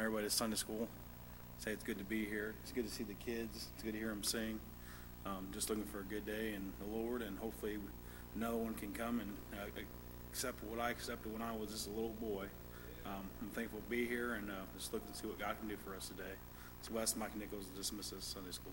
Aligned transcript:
welcome 0.00 0.14
everybody 0.14 0.30
Sunday 0.30 0.56
school. 0.56 0.88
Say 1.58 1.72
it's 1.72 1.84
good 1.84 1.98
to 1.98 2.04
be 2.04 2.24
here. 2.24 2.54
It's 2.62 2.72
good 2.72 2.86
to 2.88 2.90
see 2.90 3.04
the 3.04 3.12
kids. 3.14 3.68
It's 3.74 3.82
good 3.82 3.92
to 3.92 3.98
hear 3.98 4.08
them 4.08 4.22
sing. 4.22 4.58
Um, 5.26 5.48
just 5.52 5.68
looking 5.68 5.84
for 5.84 6.00
a 6.00 6.04
good 6.04 6.24
day 6.24 6.54
and 6.54 6.72
the 6.80 6.96
Lord, 6.96 7.20
and 7.20 7.38
hopefully 7.38 7.76
another 8.34 8.56
one 8.56 8.72
can 8.72 8.92
come 8.94 9.20
and 9.20 9.30
uh, 9.52 9.66
accept 10.30 10.64
what 10.64 10.80
I 10.80 10.88
accepted 10.88 11.30
when 11.30 11.42
I 11.42 11.54
was 11.54 11.70
just 11.70 11.86
a 11.86 11.90
little 11.90 12.16
boy. 12.18 12.46
Um, 13.04 13.28
I'm 13.42 13.50
thankful 13.50 13.80
to 13.80 13.90
be 13.90 14.06
here 14.06 14.34
and 14.36 14.50
uh, 14.50 14.54
just 14.78 14.90
looking 14.94 15.12
to 15.12 15.18
see 15.18 15.26
what 15.26 15.38
God 15.38 15.56
can 15.60 15.68
do 15.68 15.76
for 15.84 15.94
us 15.94 16.08
today. 16.08 16.32
So 16.80 16.94
Wes, 16.94 17.14
Mike 17.14 17.36
Nichols 17.36 17.66
dismisses 17.76 18.24
Sunday 18.24 18.52
school. 18.52 18.72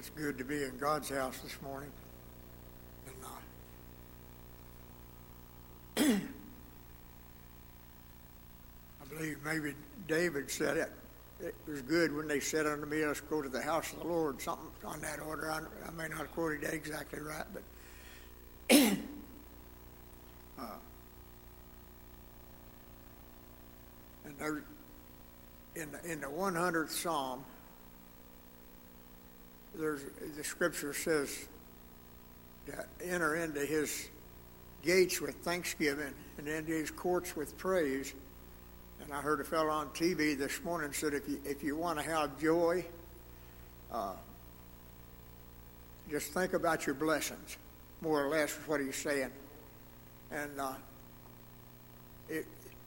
it's 0.00 0.08
good 0.08 0.38
to 0.38 0.44
be 0.44 0.64
in 0.64 0.78
God's 0.78 1.10
house 1.10 1.36
this 1.40 1.60
morning 1.60 1.90
and 3.06 3.14
not. 3.20 3.42
Uh, 5.98 6.16
I 9.02 9.14
believe 9.14 9.36
maybe 9.44 9.74
David 10.08 10.50
said 10.50 10.78
it. 10.78 10.90
It 11.42 11.54
was 11.68 11.82
good 11.82 12.16
when 12.16 12.26
they 12.26 12.40
said 12.40 12.66
unto 12.66 12.86
me, 12.86 13.04
Let's 13.04 13.20
go 13.20 13.42
to 13.42 13.50
the 13.50 13.60
house 13.60 13.92
of 13.92 13.98
the 13.98 14.06
Lord, 14.06 14.40
something 14.40 14.70
on 14.86 15.02
that 15.02 15.20
order. 15.20 15.50
I, 15.50 15.58
I 15.86 15.90
may 15.90 16.08
not 16.08 16.16
have 16.20 16.32
quoted 16.32 16.62
that 16.62 16.72
exactly 16.72 17.20
right, 17.20 17.44
but. 17.52 17.62
uh, 20.58 20.64
and 24.24 24.38
there, 24.38 24.62
in, 25.76 25.92
the, 25.92 26.10
in 26.10 26.22
the 26.22 26.26
100th 26.26 26.88
Psalm, 26.88 27.44
there's, 29.80 30.02
the 30.36 30.44
scripture 30.44 30.92
says 30.92 31.46
to 32.66 32.84
enter 33.02 33.36
into 33.36 33.60
his 33.60 34.08
gates 34.84 35.20
with 35.20 35.34
thanksgiving 35.36 36.14
and 36.38 36.48
into 36.48 36.72
his 36.72 36.90
courts 36.90 37.36
with 37.36 37.56
praise. 37.58 38.14
And 39.02 39.12
I 39.12 39.20
heard 39.20 39.40
a 39.40 39.44
fellow 39.44 39.70
on 39.70 39.88
TV 39.88 40.36
this 40.38 40.62
morning 40.62 40.92
said, 40.92 41.14
if 41.14 41.28
you, 41.28 41.40
if 41.44 41.62
you 41.62 41.76
want 41.76 41.98
to 41.98 42.04
have 42.04 42.38
joy, 42.40 42.84
uh, 43.90 44.12
just 46.10 46.32
think 46.32 46.52
about 46.52 46.86
your 46.86 46.94
blessings, 46.94 47.56
more 48.00 48.24
or 48.24 48.28
less 48.28 48.50
is 48.50 48.68
what 48.68 48.80
he's 48.80 48.96
saying. 48.96 49.30
And 50.30 50.60
uh, 50.60 50.72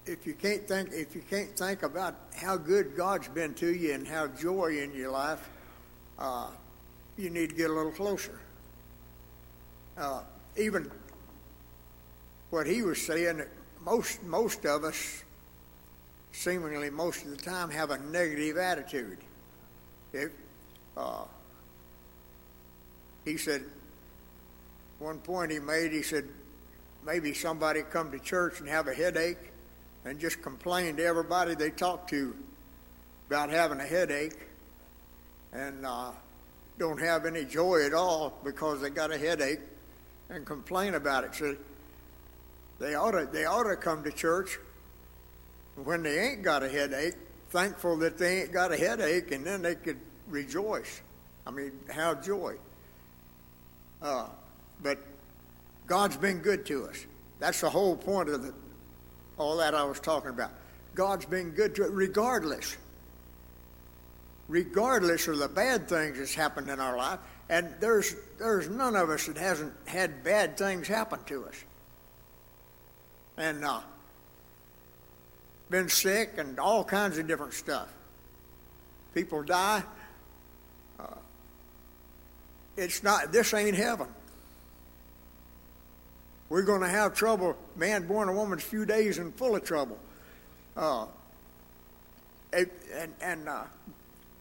if 0.06 0.28
you 0.28 0.34
can't 0.34 0.68
think 0.68 0.90
if 0.92 1.16
you 1.16 1.24
can't 1.30 1.58
think 1.58 1.84
about 1.84 2.16
how 2.36 2.58
good 2.58 2.96
God's 2.96 3.28
been 3.30 3.54
to 3.56 3.74
you 3.74 3.94
and 3.94 4.08
how 4.08 4.28
joy 4.28 4.80
in 4.82 4.94
your 4.94 5.12
life, 5.12 5.50
uh, 6.20 6.50
you 7.18 7.30
need 7.30 7.50
to 7.50 7.56
get 7.56 7.70
a 7.70 7.74
little 7.74 7.92
closer. 7.92 8.40
Uh, 9.98 10.22
even 10.58 10.90
what 12.50 12.66
he 12.68 12.82
was 12.82 13.02
saying, 13.02 13.44
most 13.86 14.24
most 14.24 14.66
of 14.66 14.84
us, 14.84 15.24
seemingly 16.32 16.90
most 16.90 17.24
of 17.24 17.32
the 17.32 17.38
time, 17.38 17.70
have 17.70 17.92
a 17.92 17.98
negative 17.98 18.58
attitude. 18.58 19.18
If, 20.12 20.32
uh, 20.96 21.26
he 23.26 23.38
said, 23.38 23.64
one 25.00 25.20
point 25.20 25.52
he 25.52 25.60
made, 25.60 25.92
he 25.92 26.02
said, 26.02 26.28
maybe 27.06 27.34
somebody 27.34 27.82
come 27.82 28.12
to 28.12 28.20
church 28.20 28.60
and 28.60 28.70
have 28.70 28.88
a 28.88 28.94
headache 28.94 29.52
and 30.06 30.20
just 30.20 30.42
complain 30.42 30.96
to 30.98 31.04
everybody 31.04 31.56
they 31.56 31.70
talk 31.70 32.08
to 32.10 32.36
about 33.28 33.50
having 33.50 33.80
a 33.80 33.86
headache 33.86 34.38
and 35.52 35.86
uh, 35.86 36.12
don't 36.78 37.00
have 37.00 37.26
any 37.26 37.46
joy 37.46 37.86
at 37.86 37.94
all 37.94 38.34
because 38.44 38.82
they 38.82 38.90
got 38.90 39.12
a 39.12 39.18
headache 39.18 39.60
and 40.30 40.46
complain 40.46 40.96
about 40.96 41.24
it. 41.24 41.36
So 41.36 41.56
they 42.80 42.96
ought 42.96 43.12
to, 43.12 43.28
they 43.32 43.46
ought 43.46 43.64
to 43.64 43.76
come 43.76 44.04
to 44.04 44.12
church 44.12 44.60
when 45.76 46.04
they 46.04 46.20
ain't 46.20 46.44
got 46.44 46.64
a 46.64 46.70
headache, 46.70 47.16
thankful 47.50 47.98
that 47.98 48.18
they 48.18 48.42
ain't 48.42 48.52
got 48.52 48.72
a 48.72 48.78
headache, 48.78 49.32
and 49.32 49.46
then 49.46 49.62
they 49.62 49.76
could 49.76 50.00
rejoice. 50.28 51.02
I 51.46 51.52
mean, 51.52 51.72
have 51.90 52.24
joy. 52.24 52.56
Uh, 54.02 54.28
but 54.82 55.00
God's 55.88 56.18
been 56.18 56.40
good 56.40 56.66
to 56.68 56.86
us. 56.88 57.06
That's 57.40 57.62
the 57.62 57.70
whole 57.70 57.96
point 57.96 58.30
of 58.30 58.44
the, 58.44 58.54
all 59.38 59.58
that 59.58 59.74
I 59.74 59.84
was 59.84 60.00
talking 60.00 60.30
about. 60.30 60.52
God's 60.96 61.26
been 61.26 61.52
good 61.52 61.76
to 61.76 61.84
it 61.84 61.92
regardless. 61.92 62.78
Regardless 64.48 65.28
of 65.28 65.38
the 65.38 65.48
bad 65.48 65.88
things 65.88 66.18
that's 66.18 66.34
happened 66.34 66.70
in 66.70 66.80
our 66.80 66.98
life. 66.98 67.20
And 67.50 67.70
there's, 67.80 68.16
there's 68.40 68.70
none 68.70 68.96
of 68.96 69.10
us 69.10 69.28
that 69.28 69.38
hasn't 69.38 69.74
had 69.86 70.24
bad 70.24 70.58
things 70.58 70.88
happen 70.88 71.20
to 71.28 71.46
us. 71.46 71.56
And 73.38 73.64
uh, 73.64 73.82
been 75.70 75.90
sick 75.90 76.34
and 76.38 76.60
all 76.60 76.84
kinds 76.84 77.18
of 77.18 77.28
different 77.28 77.54
stuff. 77.54 77.90
People 79.14 79.44
die. 79.44 79.84
Uh, 81.00 81.06
it's 82.78 83.04
not, 83.04 83.32
this 83.32 83.54
ain't 83.54 83.76
heaven. 83.76 84.08
We're 86.50 86.64
going 86.64 86.82
to 86.82 86.90
have 86.90 87.16
trouble. 87.16 87.58
Man 87.76 88.08
born 88.08 88.30
a 88.30 88.34
woman's 88.34 88.64
few 88.64 88.86
days 88.86 89.18
and 89.18 89.34
full 89.34 89.56
of 89.56 89.64
trouble. 89.64 89.98
Uh, 90.78 91.08
and 92.54 93.14
and 93.22 93.50
uh, 93.50 93.64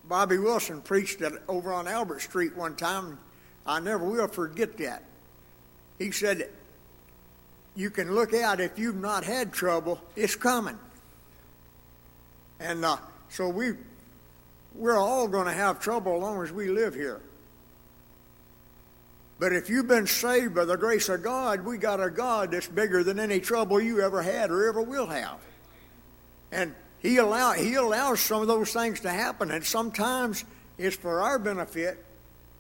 Bobby 0.09 0.39
Wilson 0.39 0.83
preached 0.83 1.21
it 1.21 1.33
over 1.49 1.73
on 1.73 1.87
Albert 1.87 2.21
Street 2.21 2.57
one 2.57 2.77
time. 2.77 3.19
I 3.67 3.81
never 3.81 4.05
will 4.05 4.29
forget 4.29 4.77
that. 4.79 5.05
He 5.99 6.11
said, 6.11 6.49
You 7.77 7.91
can 7.91 8.15
look 8.15 8.35
out 8.35 8.61
if 8.61 8.79
you've 8.79 8.97
not 8.97 9.25
had 9.25 9.53
trouble, 9.53 10.01
it's 10.17 10.35
coming. 10.35 10.79
And 12.59 12.85
uh, 12.85 12.97
so 13.29 13.49
we, 13.49 13.73
we're 14.75 14.99
all 14.99 15.29
going 15.29 15.47
to 15.47 15.53
have 15.53 15.81
trouble 15.81 16.17
as 16.17 16.23
long 16.23 16.43
as 16.43 16.53
we 16.53 16.69
live 16.69 16.95
here. 16.95 17.21
But 19.39 19.53
if 19.53 19.69
you've 19.69 19.89
been 19.89 20.07
saved 20.07 20.55
by 20.55 20.65
the 20.65 20.77
grace 20.77 21.09
of 21.09 21.25
God, 21.25 21.65
we 21.65 21.77
got 21.77 22.01
a 22.01 22.11
God 22.11 22.53
that's 22.53 22.69
bigger 22.69 23.03
than 23.03 23.19
any 23.19 23.41
trouble 23.41 23.81
you 23.81 24.01
ever 24.01 24.23
had 24.23 24.51
or 24.51 24.69
ever 24.69 24.81
will 24.83 25.07
have. 25.07 25.39
And 26.53 26.75
he, 27.03 27.17
allow, 27.17 27.53
he 27.53 27.75
allows 27.75 28.21
some 28.21 28.43
of 28.43 28.49
those 28.49 28.73
things 28.73 29.01
to 29.01 29.11
happen, 29.11 29.51
and 29.51 29.65
sometimes 29.65 30.45
it's 30.79 30.97
for 30.97 31.21
our 31.21 31.39
benefit, 31.39 32.05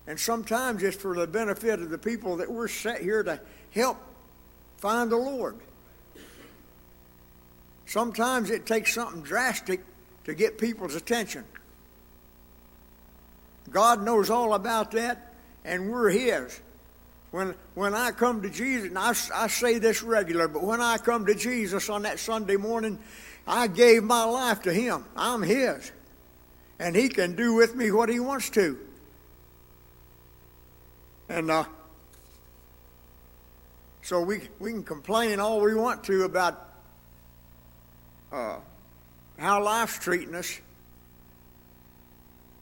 and 0.06 0.18
sometimes 0.18 0.82
it's 0.82 0.96
for 0.96 1.14
the 1.14 1.28
benefit 1.28 1.80
of 1.80 1.90
the 1.90 1.98
people 1.98 2.36
that 2.38 2.50
we're 2.50 2.68
set 2.68 3.00
here 3.00 3.22
to 3.22 3.40
help 3.70 3.98
find 4.78 5.12
the 5.12 5.16
Lord. 5.16 5.56
Sometimes 7.86 8.50
it 8.50 8.66
takes 8.66 8.94
something 8.94 9.22
drastic 9.22 9.80
to 10.24 10.34
get 10.34 10.58
people's 10.58 10.96
attention. 10.96 11.44
God 13.70 14.02
knows 14.02 14.28
all 14.28 14.54
about 14.54 14.90
that, 14.92 15.34
and 15.64 15.88
we're 15.88 16.10
His. 16.10 16.60
When, 17.30 17.54
when 17.74 17.94
I 17.94 18.10
come 18.10 18.42
to 18.42 18.50
Jesus, 18.50 18.88
and 18.88 18.98
I, 18.98 19.14
I 19.34 19.46
say 19.46 19.78
this 19.78 20.02
regular, 20.02 20.48
but 20.48 20.64
when 20.64 20.80
I 20.80 20.98
come 20.98 21.26
to 21.26 21.34
Jesus 21.34 21.88
on 21.88 22.02
that 22.02 22.18
Sunday 22.18 22.56
morning, 22.56 22.98
I 23.46 23.66
gave 23.66 24.04
my 24.04 24.24
life 24.24 24.62
to 24.62 24.72
Him. 24.72 25.04
I'm 25.16 25.42
His. 25.42 25.92
And 26.78 26.94
He 26.94 27.08
can 27.08 27.36
do 27.36 27.54
with 27.54 27.74
me 27.74 27.90
what 27.90 28.08
He 28.08 28.20
wants 28.20 28.50
to. 28.50 28.78
And 31.28 31.50
uh, 31.50 31.64
so 34.02 34.20
we, 34.20 34.42
we 34.58 34.72
can 34.72 34.82
complain 34.82 35.40
all 35.40 35.60
we 35.60 35.74
want 35.74 36.04
to 36.04 36.24
about 36.24 36.68
uh, 38.32 38.56
how 39.38 39.62
life's 39.62 39.98
treating 39.98 40.34
us. 40.34 40.60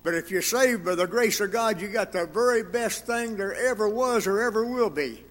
But 0.03 0.15
if 0.15 0.31
you're 0.31 0.43
saved 0.43 0.85
by 0.85 0.95
the 0.95 1.07
grace 1.07 1.41
of 1.41 1.53
God, 1.53 1.81
you 1.81 1.89
got 1.89 2.13
the 2.13 2.27
very 2.27 2.63
best 2.63 3.07
thing 3.07 3.37
there 3.37 3.55
ever 3.55 3.89
was 3.89 4.27
or 4.27 4.41
ever 4.41 4.65
will 4.65 4.91
be. 4.91 5.23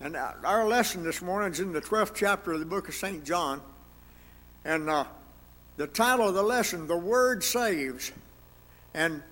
And 0.00 0.16
our 0.16 0.66
lesson 0.66 1.04
this 1.04 1.22
morning 1.22 1.52
is 1.52 1.60
in 1.60 1.72
the 1.72 1.80
12th 1.80 2.14
chapter 2.14 2.52
of 2.52 2.60
the 2.60 2.66
book 2.66 2.88
of 2.88 2.94
St. 2.94 3.24
John. 3.24 3.60
And 4.66 4.90
uh, 4.90 5.04
the 5.76 5.86
title 5.86 6.28
of 6.28 6.34
the 6.34 6.42
lesson, 6.42 6.88
The 6.88 6.96
Word 6.96 7.44
Saves. 7.44 8.10
And 8.94 9.22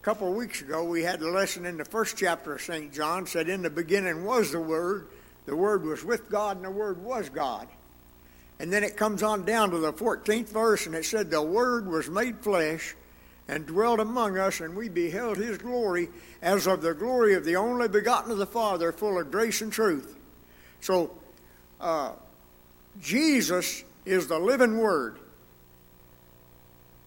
a 0.00 0.04
couple 0.04 0.30
of 0.30 0.34
weeks 0.34 0.62
ago, 0.62 0.82
we 0.82 1.02
had 1.02 1.20
a 1.20 1.28
lesson 1.28 1.66
in 1.66 1.76
the 1.76 1.84
first 1.84 2.16
chapter 2.16 2.54
of 2.54 2.62
St. 2.62 2.90
John, 2.94 3.26
said, 3.26 3.50
In 3.50 3.60
the 3.60 3.68
beginning 3.68 4.24
was 4.24 4.52
the 4.52 4.60
Word, 4.60 5.08
the 5.44 5.54
Word 5.54 5.84
was 5.84 6.02
with 6.02 6.30
God, 6.30 6.56
and 6.56 6.64
the 6.64 6.70
Word 6.70 7.04
was 7.04 7.28
God. 7.28 7.68
And 8.58 8.72
then 8.72 8.82
it 8.82 8.96
comes 8.96 9.22
on 9.22 9.44
down 9.44 9.70
to 9.72 9.78
the 9.80 9.92
14th 9.92 10.48
verse, 10.48 10.86
and 10.86 10.94
it 10.94 11.04
said, 11.04 11.30
The 11.30 11.42
Word 11.42 11.86
was 11.86 12.08
made 12.08 12.38
flesh 12.38 12.96
and 13.48 13.66
dwelt 13.66 14.00
among 14.00 14.38
us, 14.38 14.60
and 14.60 14.74
we 14.74 14.88
beheld 14.88 15.36
his 15.36 15.58
glory 15.58 16.08
as 16.40 16.66
of 16.66 16.80
the 16.80 16.94
glory 16.94 17.34
of 17.34 17.44
the 17.44 17.56
only 17.56 17.88
begotten 17.88 18.30
of 18.30 18.38
the 18.38 18.46
Father, 18.46 18.92
full 18.92 19.20
of 19.20 19.30
grace 19.30 19.60
and 19.60 19.70
truth. 19.70 20.16
So, 20.80 21.10
uh, 21.82 22.12
Jesus 23.00 23.84
is 24.04 24.26
the 24.26 24.38
living 24.38 24.78
Word. 24.78 25.18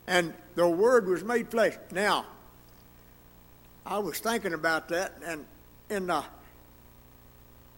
And 0.08 0.34
the 0.56 0.68
Word 0.68 1.08
was 1.08 1.24
made 1.24 1.50
flesh. 1.50 1.76
Now, 1.92 2.26
I 3.86 4.00
was 4.00 4.20
thinking 4.20 4.54
about 4.54 4.90
that, 4.90 5.14
and 5.26 5.46
in 5.90 6.08
the 6.08 6.24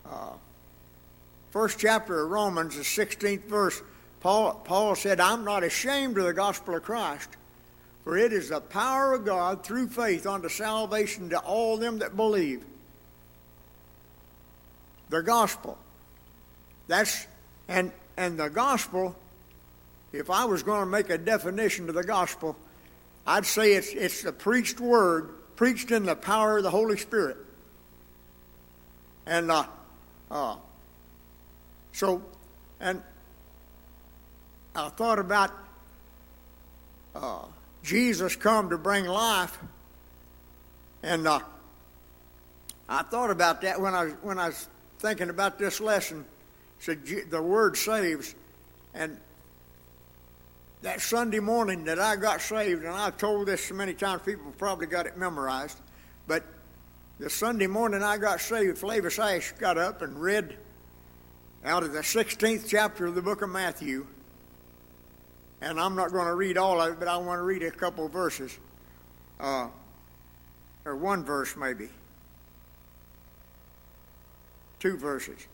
uh, 0.06 0.34
first 1.52 1.80
chapter 1.80 2.24
of 2.24 2.30
Romans, 2.30 2.76
the 2.76 2.84
16th 2.84 3.46
verse, 3.46 3.82
Paul, 4.20 4.56
Paul 4.64 4.96
said, 4.96 5.20
I'm 5.20 5.44
not 5.44 5.64
ashamed 5.64 6.18
of 6.18 6.26
the 6.26 6.34
gospel 6.34 6.76
of 6.76 6.84
Christ, 6.84 7.30
for 8.04 8.18
it 8.18 8.34
is 8.34 8.50
the 8.50 8.62
power 8.62 9.14
of 9.14 9.26
God 9.26 9.64
through 9.64 9.88
faith 9.88 10.26
unto 10.26 10.50
salvation 10.50 11.30
to 11.30 11.40
all 11.40 11.78
them 11.78 12.00
that 12.00 12.16
believe. 12.16 12.64
The 15.10 15.22
gospel. 15.22 15.78
That's 16.88 17.28
and 17.68 17.92
and 18.22 18.38
the 18.38 18.50
gospel, 18.52 19.16
if 20.14 20.30
I 20.30 20.46
was 20.46 20.62
going 20.62 20.82
to 20.82 20.86
make 20.86 21.10
a 21.10 21.18
definition 21.18 21.90
of 21.90 21.96
the 21.96 22.04
gospel, 22.04 22.56
I'd 23.26 23.48
say 23.48 23.74
it's 23.74 23.94
it's 23.94 24.22
the 24.22 24.32
preached 24.32 24.80
word, 24.80 25.34
preached 25.56 25.90
in 25.90 26.06
the 26.06 26.16
power 26.16 26.58
of 26.58 26.64
the 26.64 26.70
Holy 26.70 26.98
Spirit. 26.98 27.38
And 29.26 29.50
uh, 29.50 29.66
uh, 30.30 30.58
so, 31.94 32.22
and 32.80 33.02
I 34.76 34.90
thought 34.90 35.18
about 35.18 35.52
uh, 37.16 37.46
Jesus 37.82 38.36
come 38.36 38.70
to 38.70 38.78
bring 38.78 39.06
life, 39.06 39.58
and 41.02 41.28
uh, 41.28 41.40
I 42.88 43.02
thought 43.02 43.32
about 43.32 43.62
that 43.62 43.82
when 43.82 43.96
I 43.96 44.10
when 44.22 44.38
I 44.38 44.50
was 44.50 44.68
thinking 45.00 45.32
about 45.32 45.58
this 45.58 45.82
lesson. 45.82 46.24
The 46.86 47.42
word 47.42 47.78
saves, 47.78 48.36
and 48.94 49.18
that 50.82 51.02
Sunday 51.02 51.40
morning 51.40 51.84
that 51.86 52.00
I 52.00 52.16
got 52.16 52.42
saved, 52.42 52.84
and 52.84 52.94
I've 52.94 53.18
told 53.18 53.48
this 53.48 53.66
so 53.66 53.76
many 53.76 53.94
times, 53.94 54.24
people 54.24 54.52
probably 54.58 54.88
got 54.88 55.06
it 55.06 55.18
memorized, 55.18 55.80
but 56.28 56.44
the 57.20 57.30
Sunday 57.30 57.68
morning 57.68 58.02
I 58.02 58.18
got 58.18 58.42
saved, 58.42 58.80
Flavis 58.80 59.20
Ash 59.20 59.52
got 59.60 59.78
up 59.78 60.02
and 60.02 60.20
read 60.20 60.58
out 61.64 61.84
of 61.84 61.94
the 61.94 62.00
16th 62.00 62.68
chapter 62.68 63.06
of 63.06 63.14
the 63.14 63.22
book 63.22 63.44
of 63.44 63.50
Matthew. 63.50 64.08
And 65.62 65.80
I'm 65.80 65.96
not 65.96 66.12
going 66.12 66.26
to 66.26 66.34
read 66.34 66.58
all 66.58 66.82
of 66.82 66.94
it, 66.94 67.00
but 67.00 67.08
I 67.08 67.18
want 67.18 67.38
to 67.38 67.44
read 67.44 67.62
a 67.62 67.70
couple 67.70 68.08
verses. 68.08 68.58
Uh, 69.40 69.68
or 70.86 70.96
one 70.96 71.24
verse, 71.24 71.56
maybe. 71.56 71.90
Two 74.80 74.98
verses. 74.98 75.46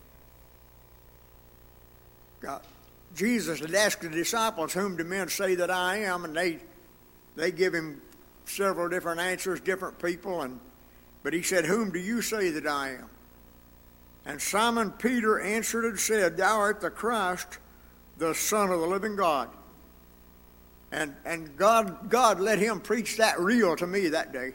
Jesus 3.14 3.60
had 3.60 3.74
asked 3.74 4.02
the 4.02 4.08
disciples, 4.08 4.72
Whom 4.72 4.96
do 4.96 5.04
men 5.04 5.28
say 5.28 5.54
that 5.56 5.70
I 5.70 5.98
am? 5.98 6.24
And 6.24 6.36
they, 6.36 6.58
they 7.36 7.50
give 7.50 7.74
him 7.74 8.00
several 8.44 8.88
different 8.88 9.20
answers, 9.20 9.60
different 9.60 9.98
people. 9.98 10.42
And, 10.42 10.60
but 11.22 11.32
he 11.32 11.42
said, 11.42 11.64
Whom 11.64 11.90
do 11.90 11.98
you 11.98 12.22
say 12.22 12.50
that 12.50 12.66
I 12.66 12.90
am? 12.90 13.10
And 14.26 14.40
Simon 14.40 14.90
Peter 14.92 15.40
answered 15.40 15.84
and 15.84 15.98
said, 15.98 16.36
Thou 16.36 16.58
art 16.58 16.80
the 16.80 16.90
Christ, 16.90 17.58
the 18.18 18.34
Son 18.34 18.70
of 18.70 18.80
the 18.80 18.86
living 18.86 19.16
God. 19.16 19.48
And, 20.92 21.14
and 21.24 21.56
God, 21.56 22.10
God 22.10 22.40
let 22.40 22.58
him 22.58 22.80
preach 22.80 23.16
that 23.18 23.38
real 23.40 23.76
to 23.76 23.86
me 23.86 24.08
that 24.08 24.32
day. 24.32 24.52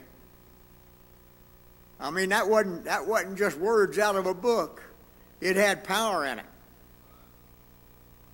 I 2.00 2.10
mean, 2.10 2.30
that 2.30 2.48
wasn't, 2.48 2.84
that 2.84 3.06
wasn't 3.06 3.38
just 3.38 3.56
words 3.58 3.98
out 3.98 4.16
of 4.16 4.26
a 4.26 4.34
book. 4.34 4.82
It 5.40 5.56
had 5.56 5.84
power 5.84 6.24
in 6.24 6.38
it. 6.38 6.46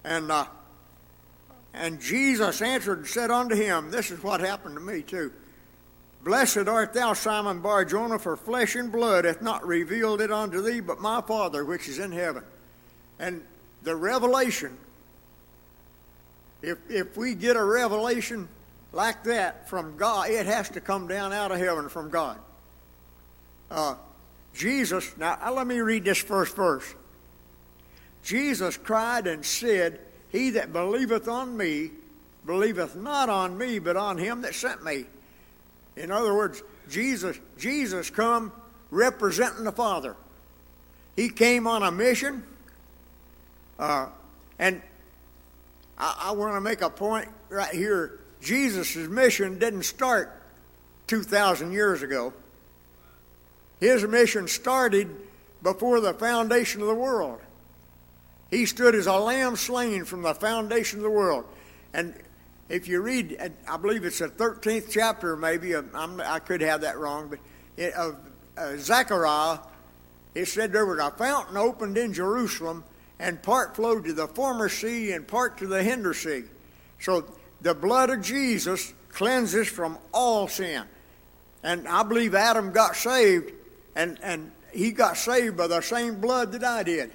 And, 0.04 0.30
uh, 0.30 0.46
and 1.74 2.00
Jesus 2.00 2.62
answered 2.62 2.98
and 2.98 3.06
said 3.06 3.30
unto 3.30 3.54
him, 3.54 3.90
This 3.90 4.10
is 4.10 4.22
what 4.22 4.40
happened 4.40 4.74
to 4.74 4.80
me 4.80 5.02
too. 5.02 5.32
Blessed 6.22 6.68
art 6.68 6.92
thou, 6.92 7.14
Simon 7.14 7.60
Barjona, 7.60 8.18
for 8.18 8.36
flesh 8.36 8.74
and 8.74 8.92
blood 8.92 9.24
hath 9.24 9.40
not 9.40 9.66
revealed 9.66 10.20
it 10.20 10.30
unto 10.30 10.60
thee, 10.60 10.80
but 10.80 11.00
my 11.00 11.22
Father 11.22 11.64
which 11.64 11.88
is 11.88 11.98
in 11.98 12.12
heaven. 12.12 12.44
And 13.18 13.42
the 13.82 13.96
revelation, 13.96 14.76
if, 16.60 16.78
if 16.90 17.16
we 17.16 17.34
get 17.34 17.56
a 17.56 17.64
revelation 17.64 18.48
like 18.92 19.24
that 19.24 19.68
from 19.68 19.96
God, 19.96 20.28
it 20.30 20.46
has 20.46 20.68
to 20.70 20.80
come 20.80 21.08
down 21.08 21.32
out 21.32 21.52
of 21.52 21.58
heaven 21.58 21.88
from 21.88 22.10
God. 22.10 22.38
Uh, 23.70 23.94
Jesus, 24.52 25.16
now 25.16 25.38
uh, 25.42 25.52
let 25.52 25.66
me 25.66 25.80
read 25.80 26.04
this 26.04 26.18
first 26.18 26.56
verse. 26.56 26.94
Jesus 28.22 28.76
cried 28.76 29.26
and 29.26 29.44
said, 29.44 30.00
He 30.30 30.50
that 30.50 30.72
believeth 30.72 31.28
on 31.28 31.56
me 31.56 31.90
believeth 32.46 32.96
not 32.96 33.28
on 33.28 33.56
me, 33.56 33.78
but 33.78 33.96
on 33.96 34.18
him 34.18 34.42
that 34.42 34.54
sent 34.54 34.84
me. 34.84 35.04
In 35.96 36.10
other 36.10 36.34
words, 36.34 36.62
Jesus, 36.88 37.38
Jesus 37.58 38.10
come 38.10 38.52
representing 38.90 39.64
the 39.64 39.72
Father. 39.72 40.16
He 41.16 41.28
came 41.28 41.66
on 41.66 41.82
a 41.82 41.90
mission, 41.90 42.42
uh, 43.78 44.08
and 44.58 44.80
I, 45.98 46.16
I 46.24 46.30
want 46.32 46.54
to 46.54 46.60
make 46.60 46.80
a 46.80 46.90
point 46.90 47.28
right 47.48 47.74
here. 47.74 48.20
Jesus' 48.40 48.96
mission 48.96 49.58
didn't 49.58 49.82
start 49.82 50.42
2,000 51.08 51.72
years 51.72 52.02
ago. 52.02 52.32
His 53.80 54.04
mission 54.04 54.48
started 54.48 55.08
before 55.62 56.00
the 56.00 56.14
foundation 56.14 56.80
of 56.80 56.86
the 56.86 56.94
world. 56.94 57.40
He 58.50 58.66
stood 58.66 58.94
as 58.94 59.06
a 59.06 59.14
lamb 59.14 59.56
slain 59.56 60.04
from 60.04 60.22
the 60.22 60.34
foundation 60.34 60.98
of 60.98 61.04
the 61.04 61.10
world. 61.10 61.44
And 61.92 62.14
if 62.68 62.88
you 62.88 63.00
read, 63.00 63.52
I 63.68 63.76
believe 63.76 64.04
it's 64.04 64.18
the 64.18 64.28
13th 64.28 64.88
chapter, 64.90 65.36
maybe, 65.36 65.74
i 65.76 66.38
could 66.38 66.60
have 66.60 66.80
that 66.82 66.98
wrong, 66.98 67.28
but 67.28 67.38
it, 67.76 67.94
of 67.94 68.16
uh, 68.56 68.76
Zechariah, 68.76 69.58
it 70.34 70.46
said 70.46 70.72
there 70.72 70.86
was 70.86 70.98
a 70.98 71.10
fountain 71.10 71.56
opened 71.56 71.98
in 71.98 72.12
Jerusalem, 72.12 72.84
and 73.18 73.42
part 73.42 73.76
flowed 73.76 74.04
to 74.04 74.12
the 74.12 74.28
former 74.28 74.68
sea 74.68 75.12
and 75.12 75.26
part 75.26 75.58
to 75.58 75.66
the 75.66 75.82
hinder 75.82 76.14
sea. 76.14 76.44
So 77.00 77.24
the 77.60 77.74
blood 77.74 78.10
of 78.10 78.22
Jesus 78.22 78.94
cleanses 79.10 79.68
from 79.68 79.98
all 80.12 80.48
sin. 80.48 80.84
And 81.62 81.86
I 81.86 82.02
believe 82.02 82.34
Adam 82.34 82.72
got 82.72 82.96
saved, 82.96 83.52
and, 83.94 84.18
and 84.22 84.52
he 84.72 84.92
got 84.92 85.16
saved 85.16 85.56
by 85.56 85.66
the 85.66 85.80
same 85.80 86.20
blood 86.20 86.52
that 86.52 86.64
I 86.64 86.82
did. 86.82 87.10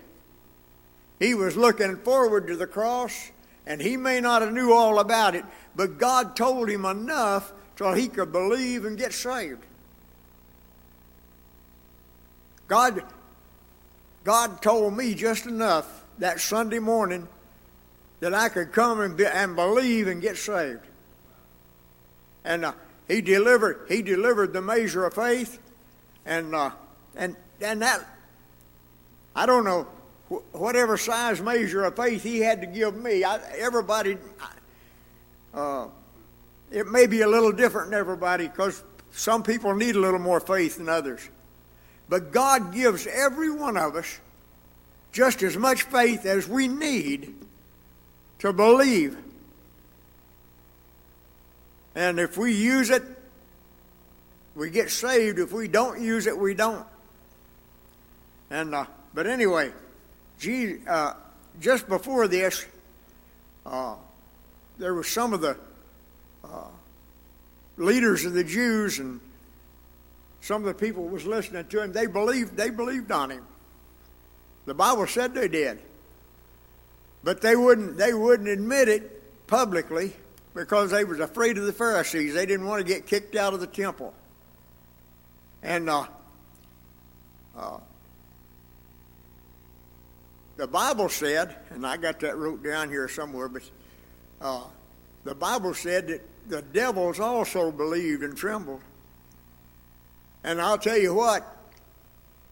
He 1.19 1.34
was 1.34 1.55
looking 1.55 1.98
forward 1.98 2.48
to 2.48 2.55
the 2.55 2.67
cross, 2.67 3.31
and 3.65 3.81
he 3.81 3.98
may 3.98 4.19
not 4.19 4.41
have 4.41 4.53
knew 4.53 4.74
all 4.74 5.00
about 5.00 5.36
it, 5.36 5.45
but 5.75 5.98
God 5.98 6.36
told 6.36 6.69
him 6.69 6.86
enough 6.86 7.53
so 7.77 7.93
he 7.93 8.07
could 8.07 8.31
believe 8.31 8.86
and 8.86 8.98
get 8.98 9.13
saved. 9.13 9.63
God, 12.67 13.03
God 14.24 14.62
told 14.62 14.98
me 14.98 15.13
just 15.13 15.45
enough 15.45 16.03
that 16.17 16.39
Sunday 16.39 16.79
morning 16.79 17.27
that 18.19 18.34
I 18.34 18.50
could 18.50 18.72
come 18.72 19.01
and, 19.01 19.15
be, 19.15 19.25
and 19.25 19.55
believe 19.55 20.07
and 20.07 20.22
get 20.22 20.38
saved. 20.38 20.81
And 22.43 22.65
uh, 22.65 22.74
he 23.07 23.22
delivered 23.22 23.86
he 23.88 24.01
delivered 24.01 24.53
the 24.53 24.62
measure 24.62 25.05
of 25.05 25.13
faith, 25.13 25.60
and 26.25 26.53
uh, 26.55 26.72
and 27.15 27.36
and 27.60 27.81
that 27.81 28.03
I 29.36 29.45
don't 29.45 29.63
know 29.63 29.88
whatever 30.29 30.98
size 30.98 31.41
measure 31.41 31.84
of 31.84 31.96
faith 31.96 32.24
he 32.24 32.39
had 32.39 32.62
to 32.62 32.67
give 32.67 32.96
me. 32.96 33.24
I, 33.24 33.39
everybody, 33.58 34.17
uh, 35.53 35.88
it 36.72 36.88
may 36.88 37.05
be 37.08 37.22
a 37.22 37.27
little 37.27 37.51
different 37.51 37.89
in 37.89 37.94
everybody 37.94 38.48
because 38.48 38.84
some 39.12 39.44
people 39.44 39.74
need 39.75 39.96
a 39.96 40.00
little 40.00 40.20
more 40.20 40.39
faith 40.39 40.77
than 40.77 40.89
others. 40.89 41.29
But 42.10 42.32
God 42.32 42.74
gives 42.74 43.08
every 43.08 43.51
one 43.51 43.77
of 43.77 43.96
us 43.96 44.20
just 45.12 45.44
as 45.44 45.55
much 45.55 45.84
faith 45.84 46.25
as 46.25 46.48
we 46.48 46.67
need 46.67 47.34
to 48.39 48.51
believe. 48.51 49.17
And 51.96 52.20
if 52.20 52.38
we 52.38 52.53
use 52.53 52.89
it, 52.89 53.03
we 54.55 54.70
get 54.70 54.89
saved. 54.89 55.39
If 55.39 55.53
we 55.53 55.67
don't 55.67 56.01
use 56.01 56.27
it, 56.27 56.38
we 56.38 56.53
don't. 56.53 56.86
And 58.50 58.75
uh, 58.75 58.86
but 59.13 59.27
anyway, 59.27 59.72
gee, 60.39 60.77
uh, 60.88 61.13
just 61.60 61.88
before 61.88 62.27
this, 62.27 62.65
uh, 63.65 63.96
there 64.77 64.94
were 64.94 65.04
some 65.04 65.34
of 65.34 65.42
the 65.42 65.58
uh, 66.44 66.68
leaders 67.77 68.25
of 68.25 68.34
the 68.34 68.44
Jews 68.44 69.00
and 69.00 69.20
some 70.42 70.62
of 70.62 70.68
the 70.68 70.75
people 70.75 71.08
was 71.08 71.25
listening 71.25 71.65
to 71.65 71.82
him. 71.82 71.92
They 71.92 72.06
believed. 72.06 72.56
They 72.56 72.70
believed 72.70 73.12
on 73.12 73.32
him. 73.32 73.44
The 74.68 74.75
Bible 74.75 75.08
said 75.08 75.34
they 75.34 75.48
did, 75.48 75.80
but 77.24 77.42
they 77.42 77.56
wouldn't. 77.56 77.98
They 77.98 78.13
wouldn't 78.13 78.48
admit 78.48 78.88
it 78.88 79.48
publicly 79.48 80.13
because 80.54 80.92
they 80.92 81.04
was 81.04 81.20
afraid 81.20 81.58
of 81.58 81.65
the 81.65 81.74
Pharisees. 81.74 82.36
They 82.36 82.46
didn't 82.46 82.68
want 82.68 82.80
to 82.80 82.88
get 82.88 83.08
kicked 83.08 83.36
out 83.36 83.56
of 83.56 83.60
the 83.60 83.65
temple. 83.65 84.13
And 85.63 85.89
uh, 85.89 86.06
uh, 87.58 87.80
the 90.57 90.67
Bible 90.67 91.09
said, 91.09 91.55
and 91.71 91.85
I 91.85 91.97
got 91.97 92.19
that 92.21 92.38
wrote 92.38 92.63
down 92.63 92.89
here 92.89 93.07
somewhere, 93.07 93.50
but 93.50 93.63
uh, 94.41 94.63
the 95.24 95.35
Bible 95.35 95.74
said 95.74 96.07
that 96.07 96.21
the 96.47 96.62
devils 96.62 97.19
also 97.19 97.71
believed 97.71 98.24
and 98.24 98.38
trembled. 98.38 98.81
And 100.43 100.62
I'll 100.62 100.77
tell 100.77 100.97
you 100.97 101.13
what, 101.13 101.43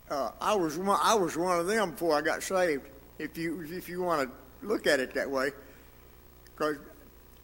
uh, 0.10 0.32
I 0.42 0.56
was 0.56 0.78
one, 0.78 1.00
I 1.02 1.16
was 1.16 1.38
one 1.38 1.60
of 1.60 1.68
them 1.68 1.92
before 1.92 2.18
I 2.18 2.22
got 2.22 2.44
saved. 2.44 2.84
If 3.20 3.38
you 3.38 3.62
if 3.70 3.88
you 3.88 4.02
want 4.02 4.30
to 4.30 4.68
look 4.68 4.88
at 4.88 5.00
it 5.00 5.14
that 5.14 5.30
way, 5.30 5.52
because 6.46 6.78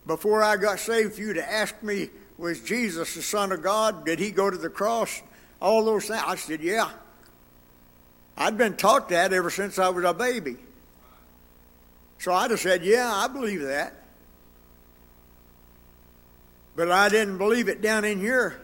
before 0.07 0.43
I 0.43 0.57
got 0.57 0.79
saved, 0.79 1.13
if 1.13 1.19
you'd 1.19 1.37
ask 1.37 1.81
me, 1.83 2.09
was 2.37 2.61
Jesus 2.61 3.13
the 3.15 3.21
Son 3.21 3.51
of 3.51 3.61
God? 3.61 4.05
Did 4.05 4.19
he 4.19 4.31
go 4.31 4.49
to 4.49 4.57
the 4.57 4.69
cross? 4.69 5.21
All 5.61 5.85
those 5.85 6.07
things, 6.07 6.23
I 6.25 6.35
said, 6.35 6.61
yeah. 6.61 6.89
I'd 8.39 8.58
been 8.58 8.77
taught 8.77 9.10
that 9.10 9.34
ever 9.34 9.50
since 9.50 9.77
I 9.77 9.89
was 9.89 10.05
a 10.05 10.13
baby. 10.13 10.55
So 12.19 12.34
I'd 12.34 12.51
have 12.51 12.60
said, 12.60 12.84
Yeah, 12.84 13.12
I 13.13 13.27
believe 13.27 13.62
that. 13.62 13.93
But 16.75 16.89
I 16.89 17.10
didn't 17.10 17.38
believe 17.38 17.67
it 17.67 17.81
down 17.81 18.05
in 18.05 18.22
here 18.22 18.60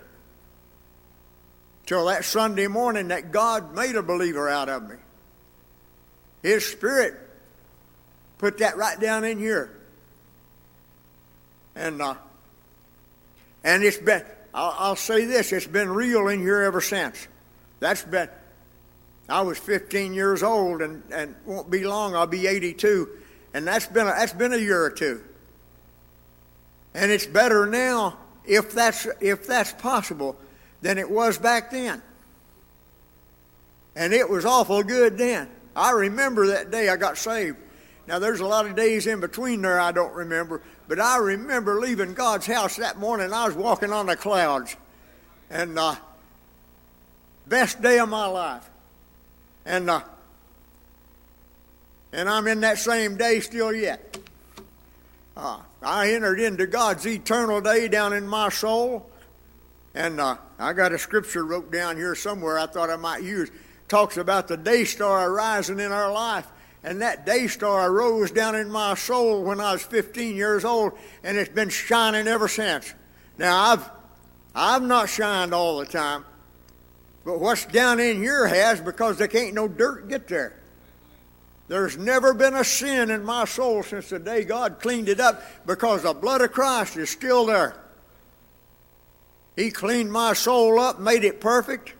till 1.85 2.05
that 2.05 2.23
Sunday 2.23 2.67
morning 2.67 3.09
that 3.09 3.33
God 3.33 3.75
made 3.75 3.95
a 3.95 4.01
believer 4.01 4.47
out 4.47 4.69
of 4.69 4.89
me. 4.89 4.95
His 6.41 6.65
Spirit 6.65 7.13
put 8.37 8.59
that 8.59 8.77
right 8.77 8.97
down 8.99 9.25
in 9.25 9.39
here. 9.39 9.77
And 11.75 12.01
uh, 12.01 12.15
and 13.65 13.83
it's 13.83 13.97
been 13.97 14.23
I'll, 14.53 14.75
I'll 14.77 14.95
say 14.95 15.25
this, 15.25 15.51
it's 15.51 15.67
been 15.67 15.89
real 15.89 16.29
in 16.29 16.39
here 16.39 16.61
ever 16.61 16.79
since. 16.79 17.27
That's 17.81 18.03
been 18.03 18.29
I 19.27 19.41
was 19.41 19.57
15 19.57 20.13
years 20.13 20.43
old, 20.43 20.81
and, 20.81 21.01
and 21.11 21.35
won't 21.45 21.69
be 21.71 21.83
long, 21.85 22.15
I'll 22.15 22.27
be 22.27 22.47
82. 22.47 23.09
And 23.53 23.65
that's 23.65 23.87
been, 23.87 24.07
a, 24.07 24.11
that's 24.11 24.33
been 24.33 24.53
a 24.53 24.57
year 24.57 24.83
or 24.83 24.91
two. 24.91 25.23
And 26.93 27.11
it's 27.11 27.25
better 27.25 27.65
now, 27.65 28.17
if 28.45 28.71
that's, 28.71 29.07
if 29.19 29.47
that's 29.47 29.73
possible, 29.73 30.37
than 30.81 30.97
it 30.97 31.09
was 31.09 31.37
back 31.37 31.71
then. 31.71 32.01
And 33.95 34.13
it 34.13 34.29
was 34.29 34.45
awful 34.45 34.83
good 34.83 35.17
then. 35.17 35.49
I 35.75 35.91
remember 35.91 36.47
that 36.47 36.71
day 36.71 36.89
I 36.89 36.95
got 36.95 37.17
saved. 37.17 37.57
Now, 38.07 38.19
there's 38.19 38.39
a 38.39 38.45
lot 38.45 38.67
of 38.67 38.75
days 38.75 39.07
in 39.07 39.19
between 39.19 39.61
there 39.63 39.79
I 39.79 39.91
don't 39.91 40.13
remember, 40.13 40.61
but 40.87 40.99
I 40.99 41.17
remember 41.17 41.79
leaving 41.79 42.13
God's 42.13 42.45
house 42.45 42.75
that 42.75 42.99
morning. 42.99 43.33
I 43.33 43.47
was 43.47 43.55
walking 43.55 43.91
on 43.91 44.05
the 44.05 44.15
clouds. 44.15 44.75
And 45.49 45.79
uh, 45.79 45.95
best 47.47 47.81
day 47.81 47.99
of 47.99 48.09
my 48.09 48.27
life. 48.27 48.69
And 49.65 49.89
uh, 49.89 50.01
and 52.13 52.29
I'm 52.29 52.47
in 52.47 52.61
that 52.61 52.77
same 52.77 53.17
day 53.17 53.41
still 53.41 53.73
yet. 53.73 54.17
Uh, 55.35 55.59
I 55.81 56.13
entered 56.13 56.39
into 56.39 56.65
God's 56.65 57.05
eternal 57.05 57.59
day 57.59 57.89
down 57.89 58.13
in 58.13 58.25
my 58.25 58.49
soul. 58.49 59.09
And 59.93 60.21
uh, 60.21 60.37
I 60.57 60.73
got 60.73 60.93
a 60.93 60.97
scripture 60.97 61.45
wrote 61.45 61.71
down 61.71 61.97
here 61.97 62.15
somewhere 62.15 62.57
I 62.57 62.67
thought 62.67 62.89
I 62.89 62.95
might 62.95 63.23
use. 63.23 63.51
Talks 63.87 64.17
about 64.17 64.47
the 64.47 64.57
day 64.57 64.85
star 64.85 65.29
arising 65.29 65.79
in 65.79 65.91
our 65.91 66.11
life. 66.11 66.47
And 66.83 67.01
that 67.01 67.25
day 67.25 67.47
star 67.47 67.89
arose 67.89 68.31
down 68.31 68.55
in 68.55 68.71
my 68.71 68.93
soul 68.95 69.43
when 69.43 69.59
I 69.59 69.73
was 69.73 69.81
15 69.83 70.35
years 70.35 70.63
old, 70.63 70.93
and 71.23 71.35
it's 71.35 71.49
been 71.49 71.69
shining 71.69 72.27
ever 72.27 72.47
since. 72.47 72.93
Now, 73.37 73.71
I've, 73.71 73.89
I've 74.53 74.83
not 74.83 75.09
shined 75.09 75.53
all 75.53 75.79
the 75.79 75.85
time, 75.85 76.23
but 77.25 77.41
what's 77.41 77.65
down 77.65 77.99
in 77.99 78.21
here 78.21 78.45
has 78.45 78.79
because 78.79 79.17
there 79.17 79.27
can't 79.27 79.55
no 79.55 79.67
dirt 79.67 80.07
get 80.07 80.27
there. 80.27 80.55
There's 81.67 81.97
never 81.97 82.33
been 82.35 82.53
a 82.53 82.63
sin 82.63 83.09
in 83.09 83.25
my 83.25 83.45
soul 83.45 83.81
since 83.81 84.09
the 84.09 84.19
day 84.19 84.43
God 84.43 84.79
cleaned 84.79 85.09
it 85.09 85.19
up 85.19 85.41
because 85.65 86.03
the 86.03 86.13
blood 86.13 86.41
of 86.41 86.51
Christ 86.51 86.95
is 86.95 87.09
still 87.09 87.47
there. 87.47 87.75
He 89.55 89.71
cleaned 89.71 90.11
my 90.11 90.33
soul 90.33 90.79
up, 90.79 90.99
made 90.99 91.23
it 91.23 91.41
perfect. 91.41 91.93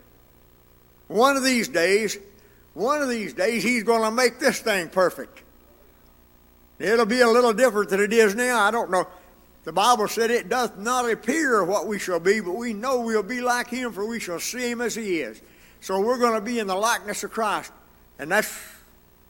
One 1.08 1.36
of 1.36 1.44
these 1.44 1.68
days, 1.68 2.18
one 2.76 3.02
of 3.02 3.10
these 3.10 3.34
days, 3.34 3.64
He's 3.64 3.84
going 3.84 4.04
to 4.04 4.12
make 4.12 4.40
this 4.40 4.60
thing 4.60 4.90
perfect. 4.90 5.42
It'll 6.78 7.06
be 7.06 7.22
a 7.22 7.30
little 7.30 7.54
different 7.54 7.90
than 7.90 8.02
it 8.02 8.14
is 8.14 8.36
now. 8.36 8.60
I 8.60 8.70
don't 8.70 8.92
know. 8.92 9.08
The 9.66 9.74
Bible 9.74 10.08
said 10.08 10.32
it 10.32 10.48
doth 10.48 10.78
not 10.78 11.10
appear 11.10 11.64
what 11.64 11.88
we 11.88 11.98
shall 12.00 12.20
be, 12.20 12.40
but 12.40 12.56
we 12.56 12.74
know 12.74 13.02
we'll 13.02 13.24
be 13.24 13.42
like 13.42 13.68
Him, 13.68 13.92
for 13.92 14.06
we 14.06 14.20
shall 14.20 14.40
see 14.40 14.70
Him 14.70 14.80
as 14.80 14.96
He 14.96 15.22
is. 15.22 15.42
So 15.82 16.00
we're 16.00 16.20
going 16.20 16.36
to 16.36 16.42
be 16.42 16.60
in 16.60 16.68
the 16.68 16.76
likeness 16.76 17.24
of 17.24 17.32
Christ. 17.32 17.72
And 18.20 18.32
that's 18.32 18.52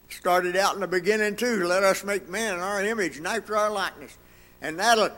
started 0.10 0.56
out 0.56 0.76
in 0.76 0.82
the 0.82 0.88
beginning 0.88 1.36
too. 1.36 1.66
Let 1.66 1.84
us 1.84 2.04
make 2.04 2.30
man 2.30 2.56
in 2.56 2.60
our 2.60 2.84
image 2.84 3.18
and 3.18 3.28
after 3.28 3.56
our 3.56 3.72
likeness. 3.72 4.18
And 4.62 4.80
that'll 4.80 5.10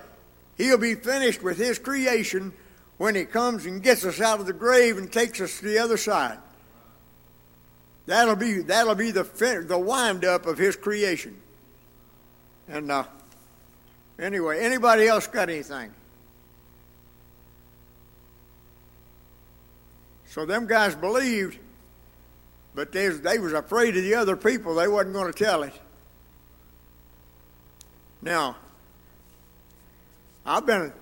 he'll 0.57 0.77
be 0.77 0.95
finished 0.95 1.43
with 1.43 1.57
his 1.57 1.77
creation 1.79 2.53
when 2.97 3.15
he 3.15 3.25
comes 3.25 3.65
and 3.65 3.83
gets 3.83 4.05
us 4.05 4.21
out 4.21 4.39
of 4.39 4.45
the 4.45 4.53
grave 4.53 4.97
and 4.97 5.11
takes 5.11 5.41
us 5.41 5.59
to 5.59 5.65
the 5.65 5.79
other 5.79 5.97
side. 5.97 6.37
That'll 8.05 8.35
be 8.35 8.61
that'll 8.61 8.95
be 8.95 9.11
the 9.11 9.23
the 9.67 9.77
wind 9.77 10.25
up 10.25 10.45
of 10.45 10.57
his 10.57 10.75
creation. 10.75 11.37
And 12.67 12.91
uh, 12.91 13.03
anyway, 14.19 14.59
anybody 14.59 15.07
else 15.07 15.27
got 15.27 15.49
anything? 15.49 15.91
So 20.25 20.45
them 20.45 20.67
guys 20.67 20.95
believed 20.95 21.57
but 22.77 22.91
they, 22.91 23.07
they 23.07 23.39
was 23.39 23.53
afraid 23.53 23.97
of 23.97 24.03
the 24.03 24.13
other 24.13 24.35
people. 24.37 24.75
They 24.75 24.87
wasn't 24.87 25.15
going 25.15 25.33
to 25.33 25.43
tell 25.43 25.63
it. 25.63 25.73
Now, 28.21 28.55
I've 30.45 30.63
been, 30.63 30.93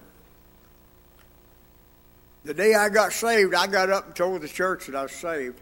the 2.46 2.54
day 2.54 2.76
I 2.76 2.88
got 2.88 3.12
saved, 3.12 3.54
I 3.54 3.68
got 3.68 3.90
up 3.90 4.06
and 4.06 4.16
told 4.16 4.42
the 4.42 4.48
church 4.48 4.86
that 4.86 4.96
I 4.96 5.02
was 5.02 5.12
saved. 5.12 5.60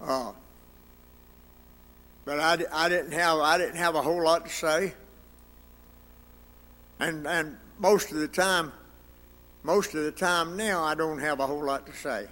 Uh, 0.00 0.32
but 2.24 2.40
I, 2.40 2.56
I 2.72 2.88
didn't 2.88 3.12
have 3.12 3.38
I 3.38 3.58
didn't 3.58 3.76
have 3.76 3.96
a 3.96 4.00
whole 4.00 4.24
lot 4.24 4.46
to 4.46 4.50
say. 4.50 4.94
And 7.00 7.26
and 7.26 7.56
most 7.78 8.12
of 8.12 8.18
the 8.18 8.28
time, 8.28 8.72
most 9.62 9.94
of 9.94 10.04
the 10.04 10.12
time 10.12 10.56
now, 10.56 10.84
I 10.84 10.94
don't 10.94 11.18
have 11.18 11.40
a 11.40 11.46
whole 11.46 11.64
lot 11.64 11.86
to 11.86 11.94
say. 11.94 12.26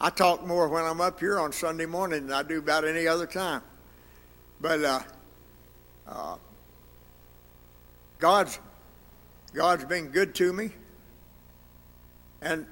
I 0.00 0.10
talk 0.10 0.46
more 0.46 0.68
when 0.68 0.84
I'm 0.84 1.00
up 1.00 1.18
here 1.18 1.38
on 1.38 1.52
Sunday 1.52 1.86
morning 1.86 2.26
than 2.26 2.36
I 2.36 2.42
do 2.42 2.58
about 2.58 2.86
any 2.86 3.08
other 3.08 3.26
time. 3.26 3.62
But 4.60 4.84
uh, 4.84 5.00
uh, 6.06 6.36
God's 8.18 8.58
God's 9.52 9.84
been 9.84 10.08
good 10.08 10.34
to 10.36 10.52
me, 10.52 10.70
and 12.40 12.66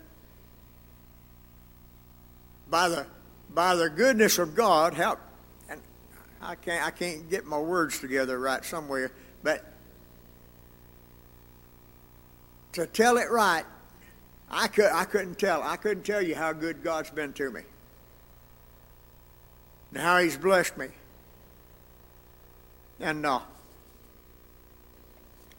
by 2.70 2.88
the 2.88 3.06
by 3.52 3.74
the 3.74 3.90
goodness 3.90 4.38
of 4.38 4.54
God, 4.54 4.94
help. 4.94 5.18
and 5.68 5.80
I 6.40 6.54
can't 6.54 6.86
I 6.86 6.90
can't 6.90 7.28
get 7.28 7.46
my 7.46 7.58
words 7.58 7.98
together 7.98 8.38
right 8.38 8.64
somewhere, 8.64 9.10
but 9.42 9.73
to 12.74 12.86
tell 12.86 13.16
it 13.16 13.30
right, 13.30 13.64
I, 14.50 14.68
could, 14.68 14.90
I 14.92 15.04
couldn't 15.04 15.38
tell. 15.38 15.62
I 15.62 15.76
couldn't 15.76 16.04
tell 16.04 16.22
you 16.22 16.34
how 16.34 16.52
good 16.52 16.82
God's 16.82 17.10
been 17.10 17.32
to 17.34 17.50
me 17.50 17.62
and 19.92 20.02
how 20.02 20.18
He's 20.18 20.36
blessed 20.36 20.76
me. 20.76 20.88
And, 23.00 23.24
uh, 23.24 23.40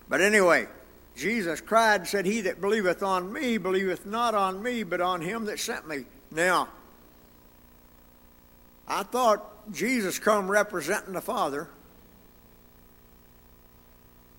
but 0.08 0.22
anyway, 0.22 0.68
Jesus 1.16 1.62
cried 1.62 2.02
and 2.02 2.08
said, 2.08 2.26
He 2.26 2.42
that 2.42 2.62
believeth 2.62 3.02
on 3.02 3.32
me 3.32 3.58
believeth 3.58 4.06
not 4.06 4.36
on 4.36 4.62
me, 4.62 4.84
but 4.84 5.02
on 5.02 5.22
him 5.22 5.46
that 5.46 5.60
sent 5.60 5.88
me. 5.88 6.06
Now, 6.32 6.70
I 8.88 9.04
thought 9.04 9.72
Jesus 9.72 10.20
come 10.20 10.50
representing 10.50 11.14
the 11.14 11.22
Father. 11.22 11.70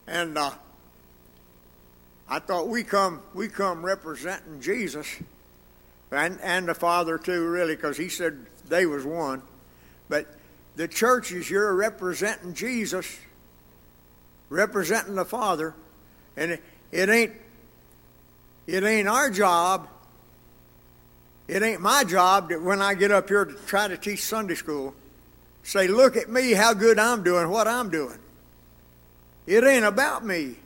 And 0.07 0.39
uh, 0.39 0.53
I 2.29 2.39
thought 2.41 2.69
we 2.69 2.83
come 2.83 3.23
we 3.35 3.49
come 3.49 3.85
representing 3.85 4.61
Jesus 4.61 5.07
and 6.11 6.41
and 6.41 6.69
the 6.69 6.75
Father 6.75 7.19
too, 7.19 7.47
really, 7.47 7.77
because 7.77 7.97
He 7.97 8.09
said 8.09 8.47
they 8.69 8.87
was 8.87 9.05
one. 9.05 9.43
But 10.09 10.27
the 10.77 10.89
church 10.89 11.33
is 11.33 11.49
here 11.49 11.73
representing 11.73 12.55
Jesus, 12.55 13.19
representing 14.49 15.15
the 15.15 15.25
Father, 15.25 15.75
and 16.37 16.53
it, 16.53 16.63
it 16.93 17.09
ain't 17.09 17.33
it 18.67 18.83
ain't 18.83 19.09
our 19.09 19.31
job. 19.31 19.89
It 21.49 21.63
ain't 21.63 21.81
my 21.81 22.03
job 22.03 22.49
that 22.49 22.61
when 22.61 22.83
I 22.83 22.95
get 22.95 23.13
up 23.13 23.29
here 23.29 23.45
to 23.45 23.55
try 23.67 23.87
to 23.87 23.97
teach 23.97 24.25
Sunday 24.25 24.57
school, 24.57 24.95
say, 25.63 25.87
look 25.87 26.17
at 26.17 26.29
me, 26.29 26.53
how 26.53 26.75
good 26.75 26.99
I'm 26.99 27.23
doing, 27.23 27.49
what 27.51 27.69
I'm 27.69 27.89
doing. 27.89 28.19
It 29.47 29.63
ain't 29.63 29.85
about 29.85 30.25
me. 30.25 30.57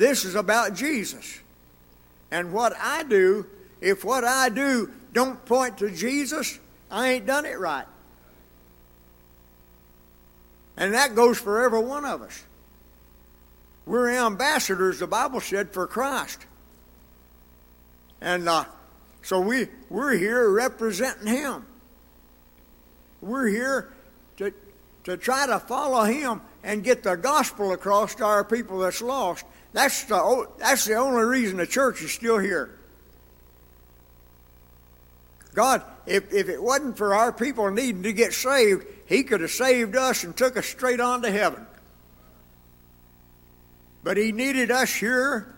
This 0.00 0.24
is 0.24 0.34
about 0.34 0.72
Jesus. 0.72 1.40
And 2.30 2.54
what 2.54 2.72
I 2.80 3.02
do, 3.02 3.44
if 3.82 4.02
what 4.02 4.24
I 4.24 4.48
do 4.48 4.90
don't 5.12 5.44
point 5.44 5.76
to 5.76 5.90
Jesus, 5.90 6.58
I 6.90 7.08
ain't 7.08 7.26
done 7.26 7.44
it 7.44 7.58
right. 7.58 7.84
And 10.78 10.94
that 10.94 11.14
goes 11.14 11.36
for 11.36 11.62
every 11.62 11.82
one 11.82 12.06
of 12.06 12.22
us. 12.22 12.46
We're 13.84 14.08
ambassadors, 14.08 15.00
the 15.00 15.06
Bible 15.06 15.38
said, 15.38 15.70
for 15.74 15.86
Christ. 15.86 16.46
And 18.22 18.48
uh, 18.48 18.64
so 19.20 19.38
we, 19.38 19.66
we're 19.90 20.16
here 20.16 20.48
representing 20.48 21.26
Him. 21.26 21.66
We're 23.20 23.48
here 23.48 23.92
to, 24.38 24.54
to 25.04 25.18
try 25.18 25.46
to 25.46 25.60
follow 25.60 26.04
Him 26.04 26.40
and 26.62 26.84
get 26.84 27.02
the 27.02 27.16
gospel 27.16 27.72
across 27.72 28.14
to 28.16 28.24
our 28.24 28.44
people 28.44 28.80
that's 28.80 29.00
lost. 29.02 29.44
That's 29.72 30.04
the, 30.04 30.48
that's 30.58 30.84
the 30.84 30.94
only 30.94 31.24
reason 31.24 31.58
the 31.58 31.66
church 31.66 32.02
is 32.02 32.12
still 32.12 32.38
here. 32.38 32.78
God, 35.54 35.82
if, 36.06 36.32
if 36.32 36.48
it 36.48 36.62
wasn't 36.62 36.96
for 36.96 37.14
our 37.14 37.32
people 37.32 37.70
needing 37.70 38.02
to 38.04 38.12
get 38.12 38.32
saved, 38.32 38.86
He 39.06 39.22
could 39.22 39.40
have 39.40 39.50
saved 39.50 39.96
us 39.96 40.24
and 40.24 40.36
took 40.36 40.56
us 40.56 40.66
straight 40.66 41.00
on 41.00 41.22
to 41.22 41.30
heaven. 41.30 41.66
But 44.02 44.16
He 44.16 44.32
needed 44.32 44.70
us 44.70 44.94
here 44.94 45.54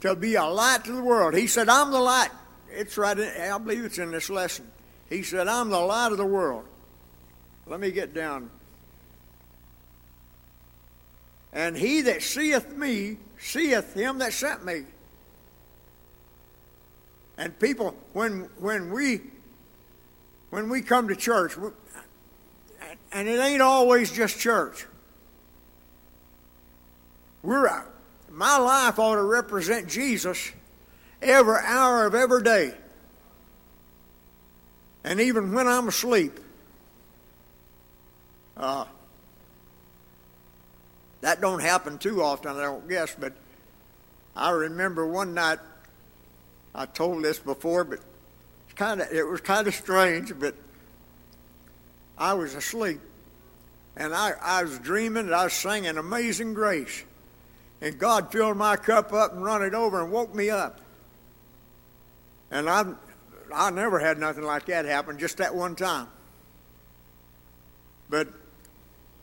to 0.00 0.14
be 0.14 0.34
a 0.34 0.44
light 0.44 0.84
to 0.84 0.92
the 0.92 1.02
world. 1.02 1.34
He 1.34 1.46
said, 1.46 1.68
I'm 1.68 1.90
the 1.90 2.00
light. 2.00 2.30
It's 2.70 2.98
right, 2.98 3.18
in, 3.18 3.28
I 3.40 3.56
believe 3.58 3.84
it's 3.84 3.98
in 3.98 4.10
this 4.10 4.28
lesson. 4.28 4.70
He 5.08 5.22
said, 5.22 5.48
I'm 5.48 5.70
the 5.70 5.80
light 5.80 6.12
of 6.12 6.18
the 6.18 6.26
world. 6.26 6.66
Let 7.66 7.80
me 7.80 7.90
get 7.90 8.12
down. 8.14 8.50
And 11.54 11.76
he 11.76 12.02
that 12.02 12.22
seeth 12.22 12.76
me 12.76 13.18
seeth 13.38 13.94
him 13.94 14.18
that 14.18 14.32
sent 14.32 14.64
me. 14.64 14.82
And 17.38 17.58
people, 17.58 17.96
when 18.12 18.48
when 18.58 18.90
we 18.92 19.20
when 20.50 20.68
we 20.68 20.82
come 20.82 21.08
to 21.08 21.16
church, 21.16 21.56
and 23.12 23.28
it 23.28 23.40
ain't 23.40 23.62
always 23.62 24.12
just 24.12 24.38
church. 24.38 24.86
We're 27.42 27.68
out. 27.68 27.86
my 28.30 28.56
life 28.56 28.98
ought 28.98 29.16
to 29.16 29.22
represent 29.22 29.88
Jesus 29.88 30.50
every 31.20 31.58
hour 31.64 32.06
of 32.06 32.14
every 32.14 32.42
day. 32.42 32.74
and 35.04 35.20
even 35.20 35.52
when 35.52 35.68
I'm 35.68 35.88
asleep. 35.88 36.40
Uh, 38.56 38.86
that 41.24 41.40
don't 41.40 41.60
happen 41.60 41.96
too 41.96 42.22
often, 42.22 42.54
I 42.54 42.60
don't 42.60 42.86
guess, 42.86 43.16
but 43.18 43.32
I 44.36 44.50
remember 44.50 45.06
one 45.06 45.32
night, 45.32 45.58
I 46.74 46.84
told 46.84 47.24
this 47.24 47.38
before, 47.38 47.82
but 47.84 48.00
it's 48.66 48.74
kind 48.74 49.00
of, 49.00 49.10
it 49.10 49.26
was 49.26 49.40
kind 49.40 49.66
of 49.66 49.74
strange, 49.74 50.38
but 50.38 50.54
I 52.18 52.34
was 52.34 52.54
asleep, 52.54 53.00
and 53.96 54.14
I, 54.14 54.32
I 54.42 54.64
was 54.64 54.78
dreaming, 54.80 55.24
and 55.24 55.34
I 55.34 55.44
was 55.44 55.54
singing 55.54 55.96
Amazing 55.96 56.52
Grace, 56.52 57.04
and 57.80 57.98
God 57.98 58.30
filled 58.30 58.58
my 58.58 58.76
cup 58.76 59.14
up 59.14 59.32
and 59.32 59.42
run 59.42 59.62
it 59.62 59.72
over 59.72 60.02
and 60.02 60.12
woke 60.12 60.34
me 60.34 60.50
up. 60.50 60.82
And 62.50 62.68
I, 62.68 62.84
I 63.52 63.70
never 63.70 63.98
had 63.98 64.18
nothing 64.18 64.44
like 64.44 64.66
that 64.66 64.84
happen, 64.84 65.18
just 65.18 65.38
that 65.38 65.54
one 65.54 65.74
time. 65.74 66.08
But 68.10 68.28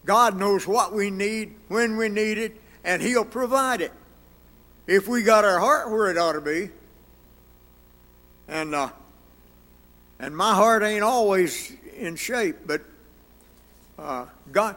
God 0.05 0.37
knows 0.37 0.67
what 0.67 0.93
we 0.93 1.11
need, 1.11 1.55
when 1.67 1.97
we 1.97 2.09
need 2.09 2.37
it, 2.37 2.59
and 2.83 3.01
He'll 3.01 3.25
provide 3.25 3.81
it. 3.81 3.91
If 4.87 5.07
we 5.07 5.23
got 5.23 5.45
our 5.45 5.59
heart 5.59 5.91
where 5.91 6.09
it 6.09 6.17
ought 6.17 6.33
to 6.33 6.41
be. 6.41 6.69
And 8.47 8.75
uh, 8.75 8.89
and 10.19 10.35
my 10.35 10.53
heart 10.53 10.83
ain't 10.83 11.03
always 11.03 11.71
in 11.95 12.15
shape, 12.15 12.57
but 12.65 12.81
uh, 13.97 14.25
God. 14.51 14.75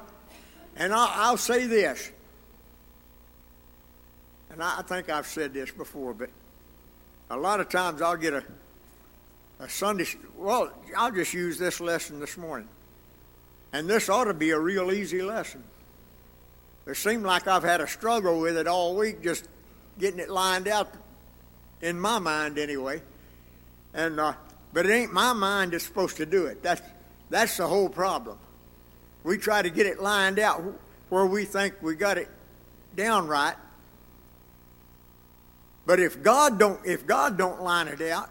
And 0.77 0.93
I'll, 0.93 1.11
I'll 1.13 1.37
say 1.37 1.67
this, 1.67 2.11
and 4.51 4.63
I 4.63 4.83
think 4.83 5.09
I've 5.09 5.27
said 5.27 5.55
this 5.55 5.71
before, 5.71 6.15
but 6.15 6.31
a 7.31 7.37
lot 7.37 7.61
of 7.61 7.69
times 7.69 8.03
I'll 8.03 8.17
get 8.17 8.35
a 8.35 8.45
a 9.61 9.69
Sunday. 9.69 10.07
Well, 10.37 10.73
I'll 10.97 11.13
just 11.13 11.33
use 11.33 11.59
this 11.59 11.81
lesson 11.81 12.21
this 12.21 12.37
morning. 12.37 12.69
And 13.75 13.91
this 13.91 14.09
ought 14.09 14.27
to 14.27 14.35
be 14.35 14.51
a 14.51 14.59
real 14.59 14.93
easy 14.93 15.21
lesson. 15.21 15.65
It 16.87 16.97
seemed 16.97 17.25
like 17.25 17.49
I've 17.49 17.65
had 17.65 17.81
a 17.81 17.89
struggle 17.89 18.39
with 18.39 18.57
it 18.57 18.69
all 18.69 18.95
week, 18.95 19.21
just 19.21 19.49
getting 19.99 20.21
it 20.21 20.31
lined 20.31 20.69
out 20.69 20.95
in 21.83 21.99
my 21.99 22.21
mind 22.21 22.57
anyway. 22.57 23.03
And 23.93 24.21
uh, 24.21 24.35
but 24.73 24.87
it 24.87 24.93
ain't 24.93 25.13
my 25.13 25.33
mind 25.33 25.73
that's 25.73 25.85
supposed 25.85 26.19
to 26.19 26.27
do 26.27 26.47
it. 26.47 26.63
That's 26.63 26.83
that's 27.31 27.57
the 27.57 27.67
whole 27.67 27.89
problem. 27.89 28.39
We 29.25 29.39
try 29.39 29.61
to 29.61 29.71
get 29.71 29.87
it 29.87 30.01
lined 30.01 30.39
out 30.39 30.63
where 31.09 31.27
we 31.27 31.45
think 31.45 31.75
we 31.83 31.97
got 31.97 32.17
it 32.17 32.29
down 32.95 33.27
right. 33.27 33.57
But 35.85 35.99
if 35.99 36.23
God 36.23 36.61
don't 36.61 36.79
if 36.87 37.09
God 37.09 37.37
don't 37.37 37.61
line 37.61 37.89
it 37.89 38.01
out, 38.03 38.31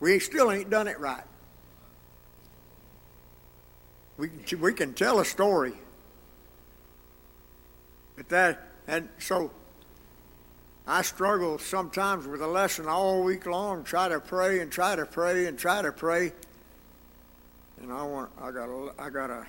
we 0.00 0.18
still 0.20 0.50
ain't 0.50 0.70
done 0.70 0.88
it 0.88 0.98
right. 0.98 1.24
We 4.16 4.28
can, 4.28 4.60
we 4.60 4.72
can 4.72 4.94
tell 4.94 5.20
a 5.20 5.24
story. 5.24 5.72
But 8.16 8.28
that, 8.28 8.68
and 8.86 9.08
so 9.18 9.50
I 10.86 11.02
struggle 11.02 11.58
sometimes 11.58 12.26
with 12.26 12.42
a 12.42 12.46
lesson 12.46 12.86
all 12.86 13.22
week 13.22 13.46
long, 13.46 13.84
try 13.84 14.08
to 14.08 14.20
pray 14.20 14.60
and 14.60 14.70
try 14.70 14.96
to 14.96 15.06
pray 15.06 15.46
and 15.46 15.58
try 15.58 15.82
to 15.82 15.92
pray. 15.92 16.32
And 17.80 17.92
I 17.92 18.02
want, 18.02 18.30
I 18.40 18.50
got 18.50 18.68
a, 18.68 18.92
I 18.98 19.10
got 19.10 19.30
a 19.30 19.46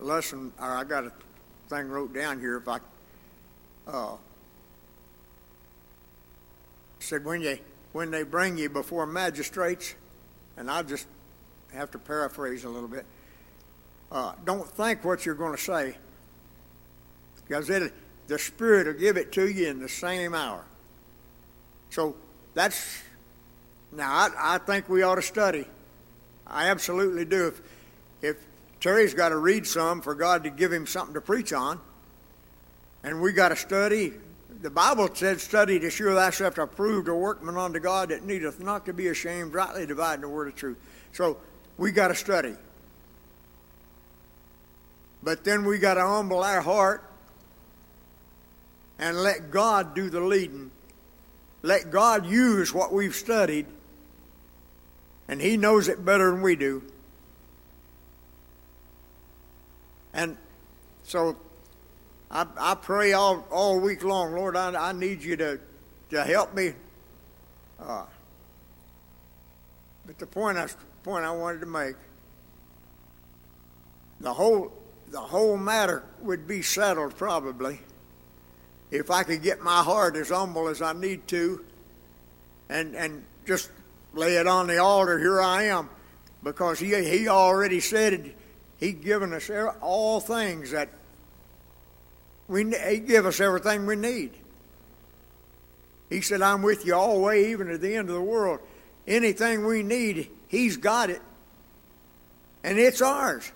lesson, 0.00 0.52
or 0.58 0.70
I 0.70 0.84
got 0.84 1.04
a 1.04 1.12
thing 1.68 1.88
wrote 1.88 2.12
down 2.12 2.40
here. 2.40 2.56
If 2.56 2.68
I 2.68 2.78
uh, 3.86 4.16
said 6.98 7.24
when 7.24 7.40
you 7.42 7.58
when 7.92 8.10
they 8.10 8.22
bring 8.22 8.58
you 8.58 8.68
before 8.68 9.06
magistrates, 9.06 9.94
and 10.56 10.70
I'll 10.70 10.84
just 10.84 11.06
have 11.72 11.90
to 11.92 11.98
paraphrase 11.98 12.64
a 12.64 12.68
little 12.68 12.88
bit. 12.88 13.04
Uh, 14.12 14.32
don't 14.44 14.68
think 14.68 15.04
what 15.04 15.26
you're 15.26 15.34
going 15.34 15.56
to 15.56 15.62
say, 15.62 15.96
because 17.46 17.68
it, 17.70 17.92
the 18.26 18.38
Spirit 18.38 18.86
will 18.86 18.94
give 18.94 19.16
it 19.16 19.32
to 19.32 19.48
you 19.48 19.68
in 19.68 19.80
the 19.80 19.88
same 19.88 20.34
hour. 20.34 20.64
So 21.90 22.16
that's 22.54 23.02
now. 23.92 24.10
I, 24.10 24.54
I 24.54 24.58
think 24.58 24.88
we 24.88 25.02
ought 25.02 25.16
to 25.16 25.22
study. 25.22 25.66
I 26.46 26.68
absolutely 26.68 27.24
do. 27.24 27.48
If, 27.48 27.62
if 28.22 28.46
Terry's 28.80 29.14
got 29.14 29.30
to 29.30 29.38
read 29.38 29.66
some 29.66 30.00
for 30.00 30.14
God 30.14 30.44
to 30.44 30.50
give 30.50 30.72
him 30.72 30.86
something 30.86 31.14
to 31.14 31.20
preach 31.20 31.52
on, 31.52 31.80
and 33.02 33.20
we 33.20 33.32
got 33.32 33.48
to 33.48 33.56
study. 33.56 34.12
The 34.64 34.70
Bible 34.70 35.10
said, 35.12 35.42
"Study 35.42 35.78
to 35.80 35.90
show 35.90 36.14
thyself 36.14 36.56
approved, 36.56 37.06
a 37.08 37.14
workman 37.14 37.58
unto 37.58 37.78
God 37.78 38.08
that 38.08 38.24
needeth 38.24 38.60
not 38.60 38.86
to 38.86 38.94
be 38.94 39.08
ashamed, 39.08 39.52
rightly 39.52 39.84
dividing 39.84 40.22
the 40.22 40.28
word 40.30 40.48
of 40.48 40.54
truth." 40.54 40.78
So 41.12 41.36
we 41.76 41.92
got 41.92 42.08
to 42.08 42.14
study. 42.14 42.56
But 45.22 45.44
then 45.44 45.66
we 45.66 45.76
got 45.76 45.94
to 45.94 46.06
humble 46.06 46.42
our 46.42 46.62
heart 46.62 47.04
and 48.98 49.22
let 49.22 49.50
God 49.50 49.94
do 49.94 50.08
the 50.08 50.20
leading. 50.20 50.70
Let 51.60 51.90
God 51.90 52.24
use 52.24 52.72
what 52.72 52.90
we've 52.90 53.14
studied, 53.14 53.66
and 55.28 55.42
He 55.42 55.58
knows 55.58 55.88
it 55.88 56.06
better 56.06 56.30
than 56.30 56.40
we 56.40 56.56
do. 56.56 56.82
And 60.14 60.38
so 61.02 61.36
I, 62.34 62.46
I 62.58 62.74
pray 62.74 63.12
all, 63.12 63.46
all 63.50 63.78
week 63.78 64.02
long, 64.02 64.34
Lord, 64.34 64.56
I, 64.56 64.88
I 64.88 64.92
need 64.92 65.22
you 65.22 65.36
to, 65.36 65.60
to 66.10 66.24
help 66.24 66.52
me. 66.52 66.72
Uh, 67.80 68.06
but 70.04 70.18
the 70.18 70.26
point 70.26 70.58
I, 70.58 70.68
point 71.04 71.24
I 71.24 71.30
wanted 71.30 71.60
to 71.60 71.66
make, 71.66 71.94
the 74.20 74.34
whole, 74.34 74.72
the 75.10 75.20
whole 75.20 75.56
matter 75.56 76.02
would 76.22 76.48
be 76.48 76.60
settled 76.60 77.16
probably 77.16 77.78
if 78.90 79.10
I 79.10 79.22
could 79.22 79.42
get 79.42 79.60
my 79.60 79.82
heart 79.82 80.16
as 80.16 80.30
humble 80.30 80.66
as 80.66 80.82
I 80.82 80.92
need 80.92 81.28
to 81.28 81.64
and, 82.68 82.96
and 82.96 83.24
just 83.46 83.70
lay 84.12 84.36
it 84.36 84.48
on 84.48 84.66
the 84.66 84.78
altar. 84.78 85.18
Here 85.18 85.40
I 85.40 85.64
am. 85.64 85.88
Because 86.42 86.78
he, 86.78 86.94
he 87.08 87.28
already 87.28 87.80
said 87.80 88.34
he'd 88.78 89.02
given 89.02 89.32
us 89.32 89.50
all 89.80 90.20
things 90.20 90.72
that 90.72 90.90
we, 92.48 92.64
he 92.88 92.98
give 92.98 93.26
us 93.26 93.40
everything 93.40 93.86
we 93.86 93.96
need. 93.96 94.32
He 96.10 96.20
said, 96.20 96.42
I'm 96.42 96.62
with 96.62 96.84
you 96.84 96.94
all 96.94 97.14
the 97.14 97.20
way, 97.20 97.50
even 97.50 97.68
to 97.68 97.78
the 97.78 97.94
end 97.96 98.08
of 98.08 98.14
the 98.14 98.20
world. 98.22 98.60
Anything 99.06 99.66
we 99.66 99.82
need, 99.82 100.30
He's 100.48 100.76
got 100.76 101.10
it. 101.10 101.20
And 102.62 102.78
it's 102.78 103.02
ours. 103.02 103.50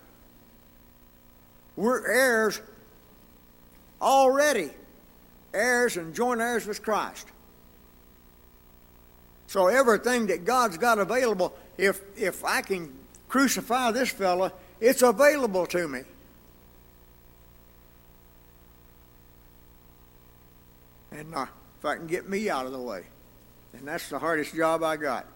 We're 1.75 2.05
heirs 2.05 2.61
already. 4.01 4.71
Heirs 5.53 5.97
and 5.97 6.13
joint 6.13 6.41
heirs 6.41 6.67
with 6.67 6.83
Christ. 6.83 7.27
So 9.47 9.67
everything 9.67 10.27
that 10.27 10.45
God's 10.45 10.77
got 10.77 10.99
available, 10.99 11.55
if 11.77 12.01
if 12.15 12.43
I 12.43 12.61
can 12.61 12.93
crucify 13.29 13.91
this 13.91 14.09
fella, 14.09 14.51
it's 14.79 15.01
available 15.01 15.65
to 15.67 15.87
me. 15.87 16.01
And 21.19 21.35
uh, 21.35 21.45
if 21.77 21.85
I 21.85 21.97
can 21.97 22.07
get 22.07 22.29
me 22.29 22.49
out 22.49 22.65
of 22.65 22.71
the 22.71 22.79
way. 22.79 23.03
And 23.73 23.87
that's 23.87 24.09
the 24.09 24.19
hardest 24.19 24.55
job 24.55 24.83
I 24.83 24.95
got. 24.95 25.27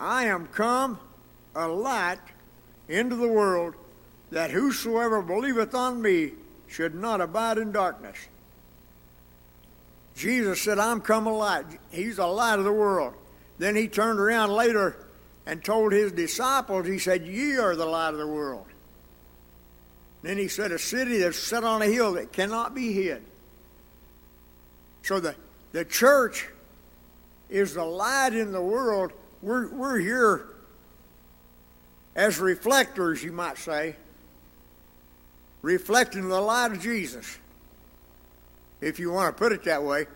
I 0.00 0.24
am 0.24 0.46
come 0.48 0.98
a 1.54 1.68
light 1.68 2.18
into 2.88 3.16
the 3.16 3.28
world 3.28 3.74
that 4.30 4.50
whosoever 4.50 5.22
believeth 5.22 5.74
on 5.74 6.00
me 6.00 6.32
should 6.66 6.94
not 6.94 7.20
abide 7.20 7.58
in 7.58 7.72
darkness. 7.72 8.16
Jesus 10.14 10.60
said, 10.60 10.78
I'm 10.78 11.00
come 11.00 11.26
a 11.26 11.32
light. 11.32 11.64
He's 11.90 12.18
a 12.18 12.26
light 12.26 12.58
of 12.58 12.64
the 12.64 12.72
world. 12.72 13.14
Then 13.58 13.76
he 13.76 13.88
turned 13.88 14.20
around 14.20 14.50
later 14.50 15.06
and 15.46 15.62
told 15.62 15.92
his 15.92 16.12
disciples, 16.12 16.86
he 16.86 16.98
said, 16.98 17.26
Ye 17.26 17.56
are 17.56 17.76
the 17.76 17.86
light 17.86 18.10
of 18.10 18.18
the 18.18 18.26
world. 18.26 18.66
Then 20.22 20.36
he 20.36 20.48
said, 20.48 20.72
a 20.72 20.78
city 20.78 21.18
that's 21.18 21.38
set 21.38 21.64
on 21.64 21.82
a 21.82 21.86
hill 21.86 22.14
that 22.14 22.32
cannot 22.32 22.74
be 22.74 22.92
hid. 22.92 23.22
So 25.02 25.20
the, 25.20 25.34
the 25.72 25.84
church 25.84 26.48
is 27.48 27.74
the 27.74 27.84
light 27.84 28.34
in 28.34 28.52
the 28.52 28.60
world. 28.60 29.12
We're, 29.42 29.68
we're 29.68 29.98
here 29.98 30.48
as 32.16 32.38
reflectors, 32.38 33.22
you 33.22 33.30
might 33.30 33.58
say, 33.58 33.94
reflecting 35.62 36.28
the 36.28 36.40
light 36.40 36.72
of 36.72 36.80
Jesus, 36.80 37.38
if 38.80 38.98
you 38.98 39.12
want 39.12 39.34
to 39.34 39.38
put 39.38 39.52
it 39.52 39.64
that 39.64 39.84
way. 39.84 40.06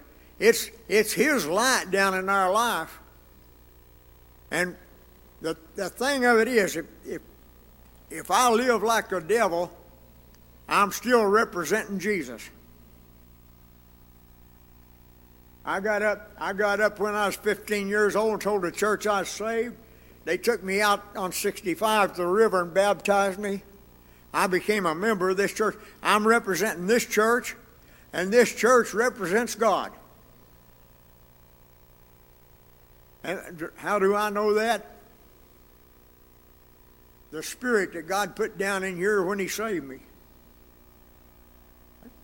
It's, 0.40 0.68
it's 0.88 1.12
His 1.12 1.46
light 1.46 1.92
down 1.92 2.14
in 2.14 2.28
our 2.28 2.50
life. 2.52 2.98
And 4.50 4.74
the, 5.40 5.56
the 5.76 5.88
thing 5.88 6.24
of 6.24 6.38
it 6.38 6.48
is, 6.48 6.76
if, 6.76 6.86
if, 7.06 7.22
if 8.10 8.30
I 8.30 8.50
live 8.50 8.82
like 8.82 9.12
a 9.12 9.20
devil, 9.20 9.70
I'm 10.72 10.90
still 10.90 11.26
representing 11.26 11.98
Jesus. 11.98 12.48
I 15.66 15.80
got 15.80 16.00
up. 16.00 16.30
I 16.40 16.54
got 16.54 16.80
up 16.80 16.98
when 16.98 17.14
I 17.14 17.26
was 17.26 17.36
15 17.36 17.88
years 17.88 18.16
old 18.16 18.32
and 18.32 18.40
told 18.40 18.62
the 18.62 18.72
church 18.72 19.06
I 19.06 19.20
was 19.20 19.28
saved. 19.28 19.76
They 20.24 20.38
took 20.38 20.62
me 20.62 20.80
out 20.80 21.04
on 21.14 21.30
65 21.30 22.14
to 22.14 22.22
the 22.22 22.26
river 22.26 22.62
and 22.62 22.72
baptized 22.72 23.38
me. 23.38 23.62
I 24.32 24.46
became 24.46 24.86
a 24.86 24.94
member 24.94 25.28
of 25.28 25.36
this 25.36 25.52
church. 25.52 25.76
I'm 26.02 26.26
representing 26.26 26.86
this 26.86 27.04
church, 27.04 27.54
and 28.14 28.32
this 28.32 28.54
church 28.54 28.94
represents 28.94 29.54
God. 29.54 29.92
And 33.22 33.68
how 33.76 33.98
do 33.98 34.16
I 34.16 34.30
know 34.30 34.54
that? 34.54 34.86
The 37.30 37.42
spirit 37.42 37.92
that 37.92 38.08
God 38.08 38.36
put 38.36 38.56
down 38.56 38.84
in 38.84 38.96
here 38.96 39.22
when 39.22 39.38
He 39.38 39.48
saved 39.48 39.84
me. 39.84 39.98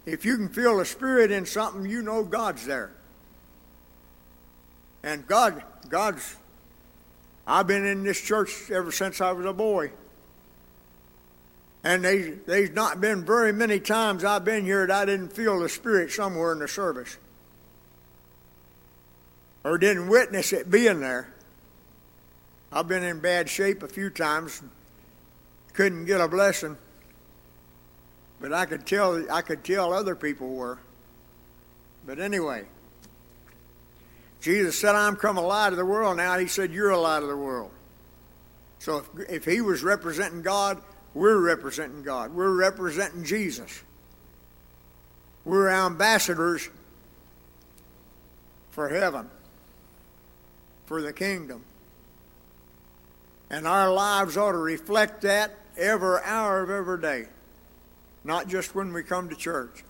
If 0.08 0.24
you 0.24 0.36
can 0.36 0.48
feel 0.48 0.80
a 0.80 0.86
spirit 0.86 1.30
in 1.30 1.44
something, 1.44 1.84
you 1.84 2.00
know 2.00 2.24
God's 2.24 2.64
there. 2.64 2.90
And 5.02 5.26
God, 5.26 5.62
God's, 5.90 6.36
I've 7.46 7.66
been 7.66 7.84
in 7.84 8.04
this 8.04 8.18
church 8.18 8.70
ever 8.70 8.90
since 8.90 9.20
I 9.20 9.32
was 9.32 9.44
a 9.44 9.52
boy. 9.52 9.92
And 11.84 12.02
they, 12.02 12.30
there's 12.30 12.70
not 12.70 13.02
been 13.02 13.26
very 13.26 13.52
many 13.52 13.80
times 13.80 14.24
I've 14.24 14.46
been 14.46 14.64
here 14.64 14.86
that 14.86 15.02
I 15.02 15.04
didn't 15.04 15.34
feel 15.34 15.60
the 15.60 15.68
Spirit 15.68 16.10
somewhere 16.10 16.52
in 16.52 16.58
the 16.58 16.68
service. 16.68 17.18
Or 19.62 19.76
didn't 19.76 20.08
witness 20.08 20.54
it 20.54 20.70
being 20.70 21.00
there. 21.00 21.34
I've 22.72 22.88
been 22.88 23.04
in 23.04 23.20
bad 23.20 23.50
shape 23.50 23.82
a 23.82 23.88
few 23.88 24.08
times, 24.08 24.62
couldn't 25.74 26.06
get 26.06 26.20
a 26.20 26.28
blessing. 26.28 26.78
But 28.40 28.52
I 28.52 28.66
could 28.66 28.86
tell 28.86 29.24
I 29.30 29.42
could 29.42 29.64
tell 29.64 29.92
other 29.92 30.14
people 30.14 30.48
were. 30.48 30.78
But 32.06 32.18
anyway. 32.18 32.64
Jesus 34.40 34.78
said, 34.78 34.94
I'm 34.94 35.16
come 35.16 35.36
a 35.36 35.42
light 35.42 35.72
of 35.72 35.76
the 35.76 35.84
world. 35.84 36.16
Now 36.16 36.38
he 36.38 36.46
said, 36.46 36.72
You're 36.72 36.90
a 36.90 36.98
light 36.98 37.22
of 37.22 37.28
the 37.28 37.36
world. 37.36 37.70
So 38.78 38.98
if, 38.98 39.28
if 39.28 39.44
he 39.44 39.60
was 39.60 39.82
representing 39.82 40.42
God, 40.42 40.80
we're 41.14 41.40
representing 41.40 42.02
God. 42.02 42.32
We're 42.32 42.54
representing 42.54 43.24
Jesus. 43.24 43.82
We're 45.44 45.68
ambassadors 45.70 46.68
for 48.70 48.88
heaven, 48.88 49.28
for 50.86 51.02
the 51.02 51.12
kingdom. 51.12 51.64
And 53.50 53.66
our 53.66 53.92
lives 53.92 54.36
ought 54.36 54.52
to 54.52 54.58
reflect 54.58 55.22
that 55.22 55.52
every 55.76 56.18
hour 56.22 56.62
of 56.62 56.70
every 56.70 57.00
day, 57.00 57.26
not 58.28 58.46
just 58.46 58.74
when 58.74 58.92
we 58.92 59.02
come 59.02 59.30
to 59.30 59.34
church. 59.34 59.82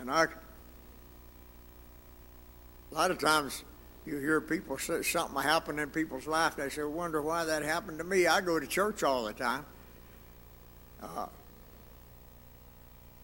And 0.00 0.10
I, 0.10 0.24
a 0.24 0.28
lot 2.90 3.12
of 3.12 3.18
times 3.18 3.62
you 4.04 4.18
hear 4.18 4.40
people 4.40 4.78
say 4.78 5.02
something 5.02 5.40
happened 5.40 5.78
in 5.78 5.90
people's 5.90 6.26
life. 6.26 6.56
They 6.56 6.68
say, 6.68 6.82
"Wonder 6.82 7.22
why 7.22 7.44
that 7.44 7.62
happened 7.62 7.98
to 7.98 8.04
me." 8.04 8.26
I 8.26 8.40
go 8.40 8.58
to 8.58 8.66
church 8.66 9.04
all 9.04 9.24
the 9.24 9.32
time. 9.32 9.64
Uh, 11.00 11.26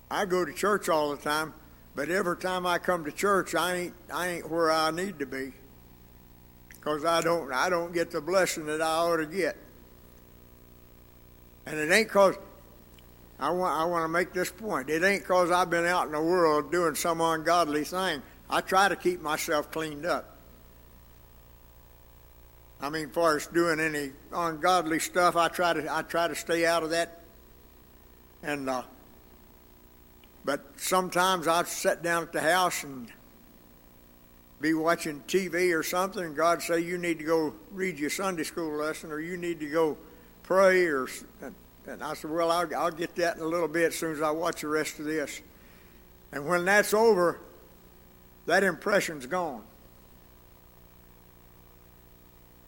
I 0.08 0.24
go 0.24 0.44
to 0.44 0.52
church 0.52 0.88
all 0.88 1.10
the 1.10 1.20
time, 1.20 1.52
but 1.96 2.10
every 2.10 2.36
time 2.36 2.64
I 2.64 2.78
come 2.78 3.04
to 3.06 3.12
church, 3.12 3.56
I 3.56 3.74
ain't 3.74 3.94
I 4.12 4.28
ain't 4.28 4.48
where 4.48 4.70
I 4.70 4.92
need 4.92 5.18
to 5.18 5.26
be 5.26 5.52
because 6.84 7.04
I 7.04 7.22
don't 7.22 7.50
I 7.52 7.70
don't 7.70 7.94
get 7.94 8.10
the 8.10 8.20
blessing 8.20 8.66
that 8.66 8.82
I 8.82 8.86
ought 8.86 9.16
to 9.16 9.26
get. 9.26 9.56
And 11.66 11.78
it 11.78 11.90
ain't 11.90 12.10
cause 12.10 12.36
I 13.40 13.50
want 13.50 13.74
I 13.74 13.84
want 13.86 14.04
to 14.04 14.08
make 14.08 14.34
this 14.34 14.50
point. 14.50 14.90
It 14.90 15.02
ain't 15.02 15.24
cause 15.24 15.50
I've 15.50 15.70
been 15.70 15.86
out 15.86 16.06
in 16.06 16.12
the 16.12 16.20
world 16.20 16.70
doing 16.70 16.94
some 16.94 17.20
ungodly 17.22 17.84
thing. 17.84 18.22
I 18.50 18.60
try 18.60 18.88
to 18.88 18.96
keep 18.96 19.22
myself 19.22 19.70
cleaned 19.70 20.04
up. 20.04 20.36
I 22.82 22.90
mean, 22.90 23.08
far 23.08 23.36
as 23.36 23.46
doing 23.46 23.80
any 23.80 24.10
ungodly 24.30 24.98
stuff, 24.98 25.36
I 25.36 25.48
try 25.48 25.72
to 25.72 25.90
I 25.90 26.02
try 26.02 26.28
to 26.28 26.34
stay 26.34 26.66
out 26.66 26.82
of 26.82 26.90
that. 26.90 27.22
And 28.42 28.68
uh, 28.68 28.82
but 30.44 30.60
sometimes 30.76 31.48
I'd 31.48 31.66
sit 31.66 32.02
down 32.02 32.24
at 32.24 32.32
the 32.32 32.42
house 32.42 32.84
and 32.84 33.10
be 34.60 34.74
watching 34.74 35.22
TV 35.26 35.76
or 35.76 35.82
something, 35.82 36.24
and 36.24 36.36
God 36.36 36.62
say, 36.62 36.80
"You 36.80 36.98
need 36.98 37.18
to 37.18 37.24
go 37.24 37.54
read 37.72 37.98
your 37.98 38.10
Sunday 38.10 38.44
school 38.44 38.76
lesson, 38.76 39.10
or 39.10 39.20
you 39.20 39.36
need 39.36 39.60
to 39.60 39.68
go 39.68 39.96
pray," 40.42 40.86
or 40.86 41.08
and 41.86 42.02
I 42.02 42.14
said, 42.14 42.30
"Well, 42.30 42.50
I'll, 42.50 42.74
I'll 42.74 42.90
get 42.90 43.14
that 43.16 43.36
in 43.36 43.42
a 43.42 43.46
little 43.46 43.68
bit 43.68 43.88
as 43.88 43.94
soon 43.96 44.12
as 44.12 44.22
I 44.22 44.30
watch 44.30 44.62
the 44.62 44.68
rest 44.68 44.98
of 44.98 45.04
this." 45.04 45.42
And 46.32 46.46
when 46.46 46.64
that's 46.64 46.92
over, 46.94 47.40
that 48.46 48.64
impression's 48.64 49.26
gone. 49.26 49.62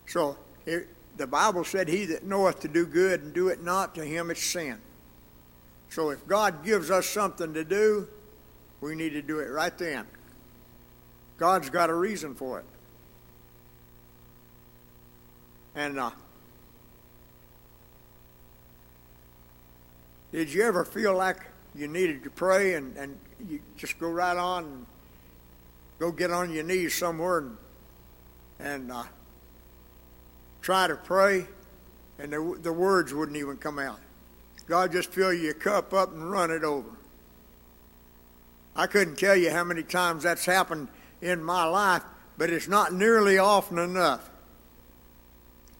So 0.07 0.37
it, 0.65 0.89
the 1.17 1.27
Bible 1.27 1.65
said, 1.65 1.89
He 1.89 2.05
that 2.07 2.25
knoweth 2.25 2.61
to 2.61 2.69
do 2.69 2.87
good 2.87 3.23
and 3.23 3.35
do 3.35 3.49
it 3.49 3.63
not, 3.63 3.95
to 3.97 4.05
him 4.05 4.31
it's 4.31 4.43
sin. 4.43 4.79
So 5.89 6.11
if 6.11 6.27
God 6.27 6.65
gives 6.65 6.91
us 6.91 7.07
something 7.07 7.55
to 7.55 7.65
do, 7.65 8.09
we 8.81 8.95
need 8.95 9.11
to 9.11 9.23
do 9.23 9.41
it 9.41 9.47
right 9.47 9.77
then. 9.77 10.07
God's 11.39 11.71
got 11.71 11.91
a 11.91 11.95
reason 11.95 12.35
for 12.35 12.61
it. 12.61 12.65
And 15.75 15.99
uh, 15.99 16.11
did 20.33 20.53
you 20.53 20.63
ever 20.63 20.85
feel 20.85 21.15
like 21.15 21.39
you 21.75 21.87
needed 21.89 22.25
to 22.25 22.31
pray 22.31 22.75
and, 22.75 22.97
and 22.97 23.19
you 23.49 23.61
just 23.77 23.99
go 23.99 24.11
right 24.11 24.37
on 24.37 24.65
and 24.65 24.87
go 25.99 26.11
get 26.11 26.31
on 26.31 26.51
your 26.51 26.65
knees 26.65 26.95
somewhere 26.95 27.39
and, 27.39 27.57
and 28.59 28.93
uh, 28.93 29.05
try 30.63 30.87
to 30.87 30.97
pray, 30.97 31.47
and 32.19 32.33
the, 32.33 32.59
the 32.63 32.73
words 32.73 33.13
wouldn't 33.13 33.37
even 33.37 33.57
come 33.57 33.79
out. 33.79 34.01
God 34.67 34.93
just 34.93 35.13
fill 35.13 35.33
your 35.33 35.55
cup 35.55 35.93
up 35.93 36.13
and 36.13 36.31
run 36.31 36.51
it 36.51 36.65
over. 36.65 36.89
I 38.75 38.87
couldn't 38.87 39.17
tell 39.17 39.37
you 39.37 39.51
how 39.51 39.65
many 39.65 39.83
times 39.83 40.25
that's 40.25 40.45
happened 40.45 40.89
in 41.21 41.43
my 41.43 41.65
life, 41.65 42.03
but 42.37 42.51
it's 42.51 42.69
not 42.69 42.93
nearly 42.93 43.39
often 43.39 43.79
enough. 43.79 44.29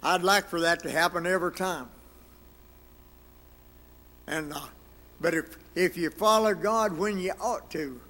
I'd 0.03 0.23
like 0.23 0.49
for 0.49 0.61
that 0.61 0.83
to 0.83 0.91
happen 0.91 1.27
every 1.27 1.53
time. 1.53 1.89
And 4.27 4.53
uh, 4.53 4.61
but 5.21 5.35
if 5.35 5.57
if 5.75 5.97
you 5.97 6.11
follow 6.11 6.55
God 6.55 6.97
when 6.97 7.19
you 7.19 7.33
ought 7.41 7.71
to, 7.71 8.01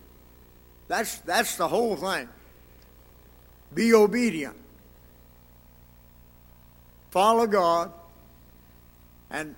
that's 0.88 1.18
that's 1.18 1.56
the 1.56 1.68
whole 1.68 1.96
thing. 1.96 2.28
Be 3.74 3.92
obedient 3.92 4.56
follow 7.16 7.46
God. 7.46 7.92
And 9.30 9.54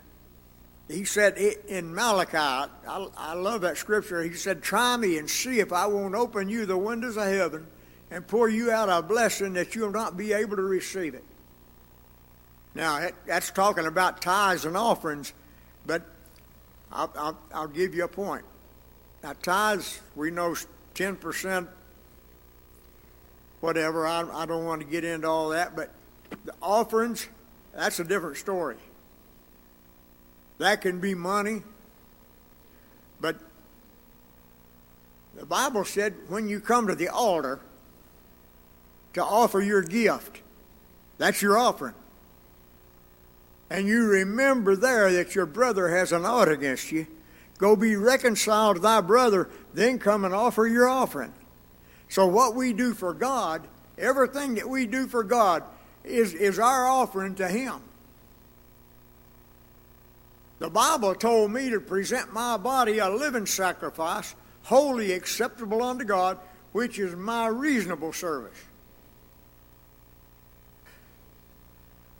he 0.88 1.04
said 1.04 1.36
in 1.36 1.94
Malachi, 1.94 2.36
I, 2.36 3.08
I, 3.16 3.34
love 3.34 3.60
that 3.60 3.76
scripture. 3.76 4.22
He 4.22 4.32
said, 4.32 4.62
Try 4.62 4.96
me 4.96 5.18
and 5.18 5.28
see 5.28 5.60
if 5.60 5.70
I 5.72 5.86
won't 5.86 6.14
open 6.14 6.48
you 6.48 6.64
the 6.64 6.78
windows 6.78 7.18
of 7.18 7.24
heaven 7.24 7.66
and 8.10 8.26
pour 8.26 8.48
you 8.48 8.70
out 8.70 8.88
a 8.88 9.02
blessing 9.02 9.52
that 9.52 9.74
you'll 9.74 9.90
not 9.90 10.16
be 10.16 10.32
able 10.32 10.56
to 10.56 10.62
receive 10.62 11.14
it. 11.14 11.24
Now, 12.74 13.08
that's 13.26 13.50
talking 13.50 13.86
about 13.86 14.22
tithes 14.22 14.64
and 14.64 14.76
offerings, 14.76 15.34
but 15.84 16.06
I'll, 16.90 17.12
I'll, 17.16 17.38
I'll 17.52 17.68
give 17.68 17.94
you 17.94 18.04
a 18.04 18.08
point. 18.08 18.44
Now, 19.22 19.34
tithes, 19.42 20.00
we 20.16 20.30
know 20.30 20.54
10%, 20.94 21.68
whatever. 23.60 24.06
I, 24.06 24.22
I 24.32 24.46
don't 24.46 24.64
want 24.64 24.80
to 24.80 24.86
get 24.86 25.04
into 25.04 25.28
all 25.28 25.50
that, 25.50 25.76
but 25.76 25.90
the 26.46 26.54
offerings, 26.62 27.28
that's 27.74 28.00
a 28.00 28.04
different 28.04 28.38
story. 28.38 28.76
That 30.58 30.80
can 30.80 30.98
be 30.98 31.14
money, 31.14 31.62
but 33.20 33.36
the 35.36 35.46
Bible 35.46 35.84
said 35.84 36.14
when 36.28 36.48
you 36.48 36.60
come 36.60 36.88
to 36.88 36.96
the 36.96 37.08
altar 37.08 37.60
to 39.14 39.24
offer 39.24 39.60
your 39.60 39.82
gift, 39.82 40.40
that's 41.16 41.40
your 41.40 41.56
offering. 41.56 41.94
And 43.70 43.86
you 43.86 44.06
remember 44.06 44.74
there 44.74 45.12
that 45.12 45.34
your 45.34 45.46
brother 45.46 45.88
has 45.88 46.10
an 46.10 46.24
ought 46.24 46.48
against 46.48 46.90
you, 46.90 47.06
go 47.58 47.76
be 47.76 47.96
reconciled 47.96 48.76
to 48.76 48.82
thy 48.82 49.00
brother, 49.00 49.48
then 49.74 49.98
come 49.98 50.24
and 50.24 50.34
offer 50.34 50.66
your 50.66 50.88
offering. 50.88 51.32
So, 52.08 52.26
what 52.26 52.54
we 52.54 52.72
do 52.72 52.94
for 52.94 53.12
God, 53.12 53.66
everything 53.98 54.54
that 54.54 54.68
we 54.68 54.86
do 54.86 55.06
for 55.06 55.22
God, 55.22 55.62
is, 56.02 56.32
is 56.32 56.58
our 56.58 56.88
offering 56.88 57.34
to 57.36 57.46
Him. 57.46 57.82
The 60.58 60.70
Bible 60.70 61.14
told 61.14 61.52
me 61.52 61.70
to 61.70 61.80
present 61.80 62.32
my 62.32 62.56
body 62.56 62.98
a 62.98 63.08
living 63.08 63.46
sacrifice, 63.46 64.34
wholly 64.62 65.12
acceptable 65.12 65.82
unto 65.82 66.04
God, 66.04 66.38
which 66.72 66.98
is 66.98 67.14
my 67.14 67.46
reasonable 67.46 68.12
service. 68.12 68.58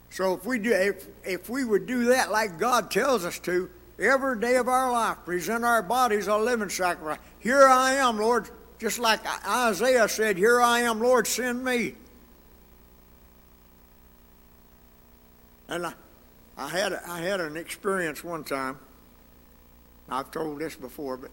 So 0.09 0.33
if 0.33 0.45
we 0.45 0.57
do, 0.57 0.71
if, 0.71 1.07
if 1.23 1.49
we 1.49 1.63
would 1.63 1.85
do 1.85 2.05
that 2.05 2.31
like 2.31 2.57
God 2.57 2.89
tells 2.89 3.25
us 3.25 3.39
to, 3.39 3.69
every 3.99 4.39
day 4.39 4.55
of 4.55 4.67
our 4.67 4.91
life, 4.91 5.17
present 5.25 5.63
our 5.63 5.83
bodies 5.83 6.27
a 6.27 6.37
living 6.37 6.69
sacrifice. 6.69 7.19
Here 7.39 7.67
I 7.67 7.93
am, 7.95 8.17
Lord, 8.17 8.49
just 8.79 8.99
like 8.99 9.19
Isaiah 9.47 10.07
said, 10.07 10.37
Here 10.37 10.61
I 10.61 10.81
am, 10.81 10.99
Lord, 10.99 11.27
send 11.27 11.63
me. 11.63 11.95
And 15.67 15.85
I, 15.85 15.93
I 16.59 16.67
had, 16.67 16.91
I 16.91 17.21
had 17.21 17.39
an 17.39 17.55
experience 17.55 18.21
one 18.21 18.43
time. 18.43 18.77
I've 20.09 20.29
told 20.29 20.59
this 20.59 20.75
before, 20.75 21.15
but 21.15 21.31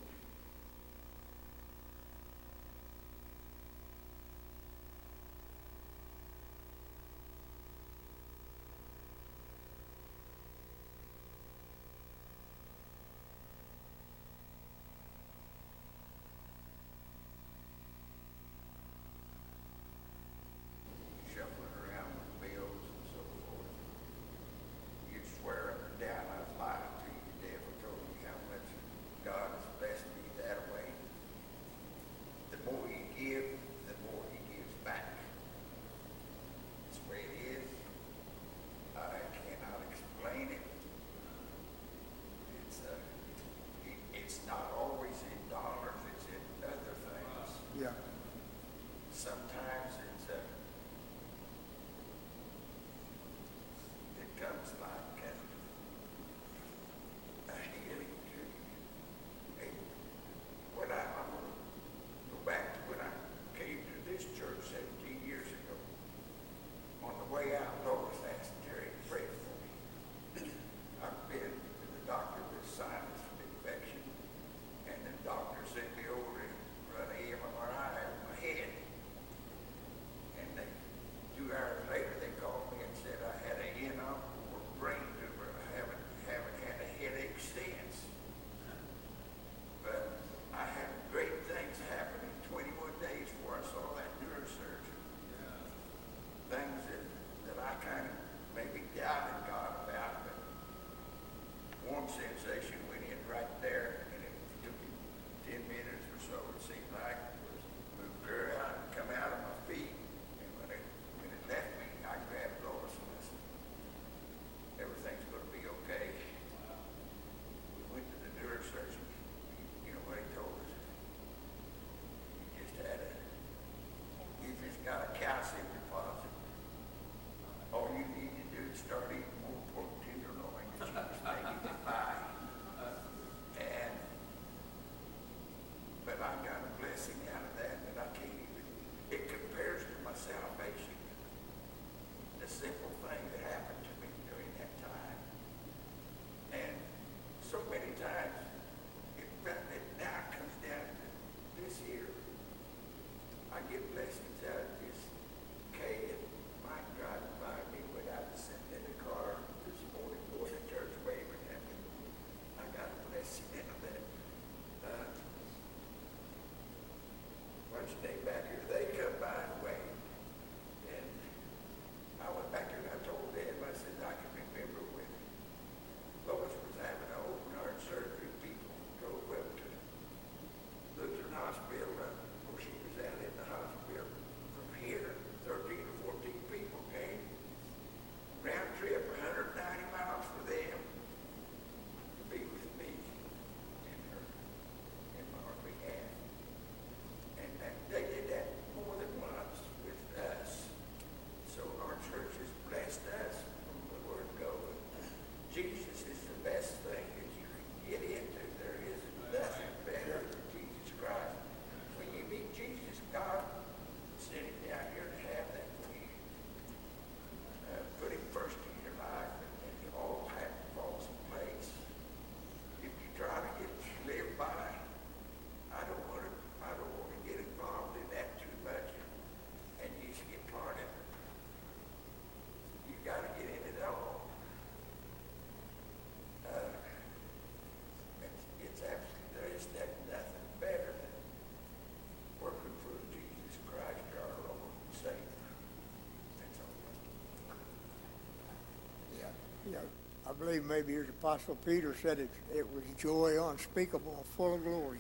you 249.67 249.73
know, 249.73 249.81
I 250.29 250.33
believe 250.33 250.65
maybe 250.65 250.93
his 250.95 251.09
Apostle 251.09 251.57
Peter 251.65 251.95
said 252.01 252.19
it, 252.19 252.31
it 252.55 252.67
was 252.73 252.83
joy 252.99 253.37
unspeakable, 253.51 254.25
full 254.37 254.55
of 254.55 254.65
glory. 254.65 254.99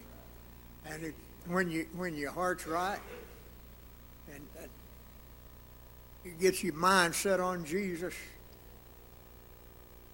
And 0.86 1.02
it, 1.02 1.14
when, 1.48 1.70
you, 1.70 1.86
when 1.96 2.14
your 2.14 2.30
heart's 2.30 2.66
right, 2.66 2.98
and 4.32 4.46
uh, 4.58 4.66
it 6.24 6.38
gets 6.40 6.62
your 6.62 6.74
mind 6.74 7.14
set 7.14 7.40
on 7.40 7.64
Jesus, 7.64 8.14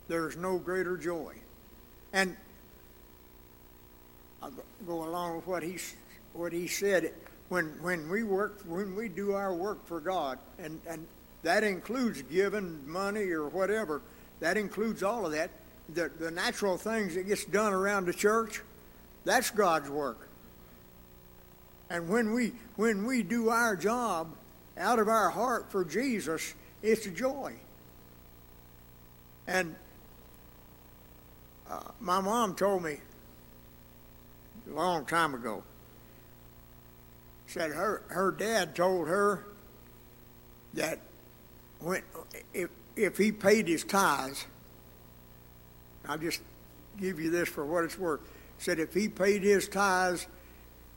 there's 0.09 0.37
no 0.37 0.59
greater 0.59 0.97
joy. 0.97 1.35
And 2.13 2.37
I'll 4.43 4.53
go 4.87 5.05
along 5.05 5.37
with 5.37 5.47
what 5.47 5.63
he, 5.63 5.79
what 6.33 6.53
he 6.53 6.67
said. 6.67 7.13
When, 7.49 7.67
when 7.83 8.09
we 8.09 8.23
work, 8.23 8.63
when 8.67 8.97
we 8.97 9.09
do 9.09 9.33
our 9.33 9.55
work 9.55 9.87
for 9.87 10.01
God, 10.01 10.39
and, 10.59 10.81
and 10.89 11.07
that 11.43 11.65
includes 11.65 12.23
giving 12.23 12.89
money 12.91 13.31
or 13.31 13.49
whatever, 13.49 14.01
that 14.43 14.57
includes 14.57 15.05
all 15.05 15.25
of 15.25 15.31
that. 15.33 15.51
The, 15.95 16.11
the 16.19 16.33
natural 16.33 16.77
things 16.77 17.15
that 17.15 17.29
gets 17.29 17.45
done 17.45 17.73
around 17.73 18.07
the 18.07 18.13
church, 18.13 18.61
that's 19.25 19.53
God's 19.53 19.89
work. 19.89 20.29
And 21.89 22.09
when 22.09 22.33
we 22.33 22.53
when 22.75 23.07
we 23.07 23.23
do 23.23 23.51
our 23.51 23.77
job 23.77 24.35
out 24.77 24.99
of 24.99 25.07
our 25.07 25.31
heart 25.31 25.71
for 25.71 25.85
Jesus, 25.85 26.55
it's 26.83 27.07
a 27.07 27.11
joy. 27.11 27.55
And 29.47 29.77
uh, 31.71 31.81
my 32.01 32.21
mom 32.21 32.57
told 32.57 32.83
me 32.83 32.97
a 34.69 34.75
long 34.75 35.05
time 35.05 35.35
ago. 35.35 35.63
Said 37.47 37.71
her 37.71 38.03
her 38.09 38.33
dad 38.33 38.75
told 38.75 39.07
her 39.07 39.45
that 40.75 40.99
when 41.79 42.03
if 42.53 42.71
if 42.97 43.17
he 43.17 43.33
paid 43.33 43.69
his 43.69 43.85
tithes, 43.85 44.47
I'll 46.09 46.19
just 46.19 46.41
give 46.99 47.21
you 47.21 47.31
this 47.31 47.49
for 47.49 47.65
what 47.65 47.85
it's 47.85 47.99
worth. 47.99 48.21
Said 48.59 48.79
if 48.79 48.95
he 48.95 49.09
paid 49.09 49.43
his 49.43 49.69
tithes, 49.69 50.27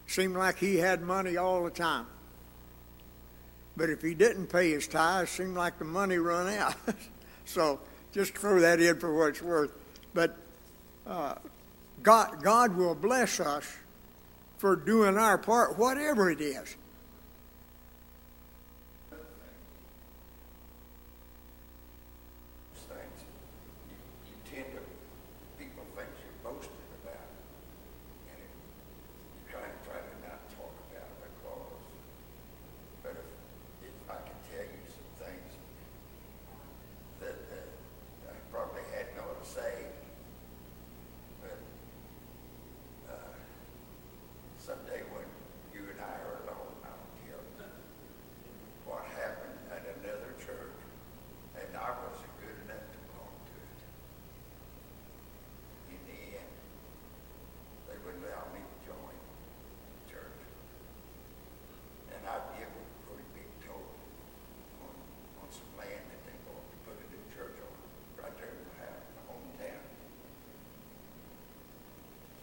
seemed 0.08 0.36
like 0.36 0.58
he 0.58 0.78
had 0.78 1.02
money 1.02 1.38
all 1.38 1.64
the 1.64 1.72
time. 1.72 2.06
But 3.78 3.90
if 3.90 4.02
he 4.02 4.14
didn't 4.14 4.48
pay 4.48 4.72
his 4.72 4.88
tithes, 4.88 5.32
seemed 5.32 5.56
like 5.56 5.80
the 5.80 5.86
money 5.86 6.18
run 6.18 6.48
out. 6.54 6.76
so 7.46 7.80
just 8.14 8.38
throw 8.38 8.60
that 8.60 8.80
in 8.80 9.00
for 9.00 9.14
what 9.14 9.30
it's 9.30 9.42
worth. 9.42 9.72
But 10.14 10.38
uh, 11.06 11.36
God, 12.04 12.42
God 12.42 12.76
will 12.76 12.96
bless 12.96 13.40
us 13.40 13.66
for 14.58 14.76
doing 14.76 15.18
our 15.18 15.38
part, 15.38 15.78
whatever 15.78 16.30
it 16.30 16.40
is. 16.40 16.76
things, 22.76 23.20
you, 23.90 23.98
you 24.30 24.36
tend 24.50 24.68
to, 24.74 24.82
people 25.58 25.84
think 25.96 26.10
you're 26.22 26.40
boasting 26.44 26.90
about 27.04 27.28
it. 27.30 27.42
And 28.32 28.38
it, 28.42 28.52
you 28.52 29.42
try 29.52 29.64
and 29.66 29.80
try 29.86 30.00
to 30.00 30.16
not 30.26 30.40
talk 30.56 30.74
about 30.92 31.10
it 31.10 31.20
because, 31.24 31.82
but 33.04 33.16
if, 33.18 33.30
if 33.90 33.98
I 34.10 34.20
can 34.26 34.38
tell 34.50 34.66
you 34.66 34.82
some 34.86 35.12
things 35.22 35.52
that, 37.22 37.38
uh, 37.38 38.32
I 38.32 38.36
probably 38.52 38.86
had 38.94 39.08
no 39.16 39.26
to 39.30 39.46
say, 39.46 39.92
but, 41.42 41.60
uh, 43.10 43.34
someday 44.60 45.02
when 45.14 45.28
you 45.74 45.90
and 45.90 46.00
I 46.02 46.16
are 46.26 46.38
alone, 46.48 46.74
I'll 46.86 47.10
tell 47.22 47.42
you 47.60 47.70
what 48.86 49.06
happened 49.18 49.58
at 49.74 49.84
another 50.02 50.34
church, 50.42 50.78
and 51.58 51.70
I 51.78 51.90
wasn't 52.06 52.34
good 52.42 52.58
enough 52.66 52.86
to 52.86 52.98
belong 53.10 53.34
to 53.50 53.54
it. 53.58 53.80
In 55.94 56.00
the 56.06 56.20
end, 56.38 56.54
they 57.90 57.98
wouldn't 58.06 58.26
allow 58.26 58.46
me 58.54 58.62
to 58.62 58.78
join 58.86 59.18
the 59.18 60.04
church. 60.10 60.40
And 62.14 62.22
I 62.26 62.38
give 62.58 62.70
a 62.70 62.84
pretty 63.10 63.28
big 63.34 63.50
toll 63.66 63.90
on, 64.86 64.94
on 65.46 65.48
some 65.50 65.72
land 65.82 66.02
that 66.10 66.22
they 66.26 66.38
want 66.46 66.62
to 66.62 66.78
put 66.86 66.96
a 66.98 67.06
new 67.10 67.26
church 67.34 67.58
on, 67.62 67.74
right 68.22 68.36
there 68.38 68.54
in 68.54 68.62
my 68.70 68.78
house, 68.86 69.06
my 69.18 69.24
hometown. 69.30 69.82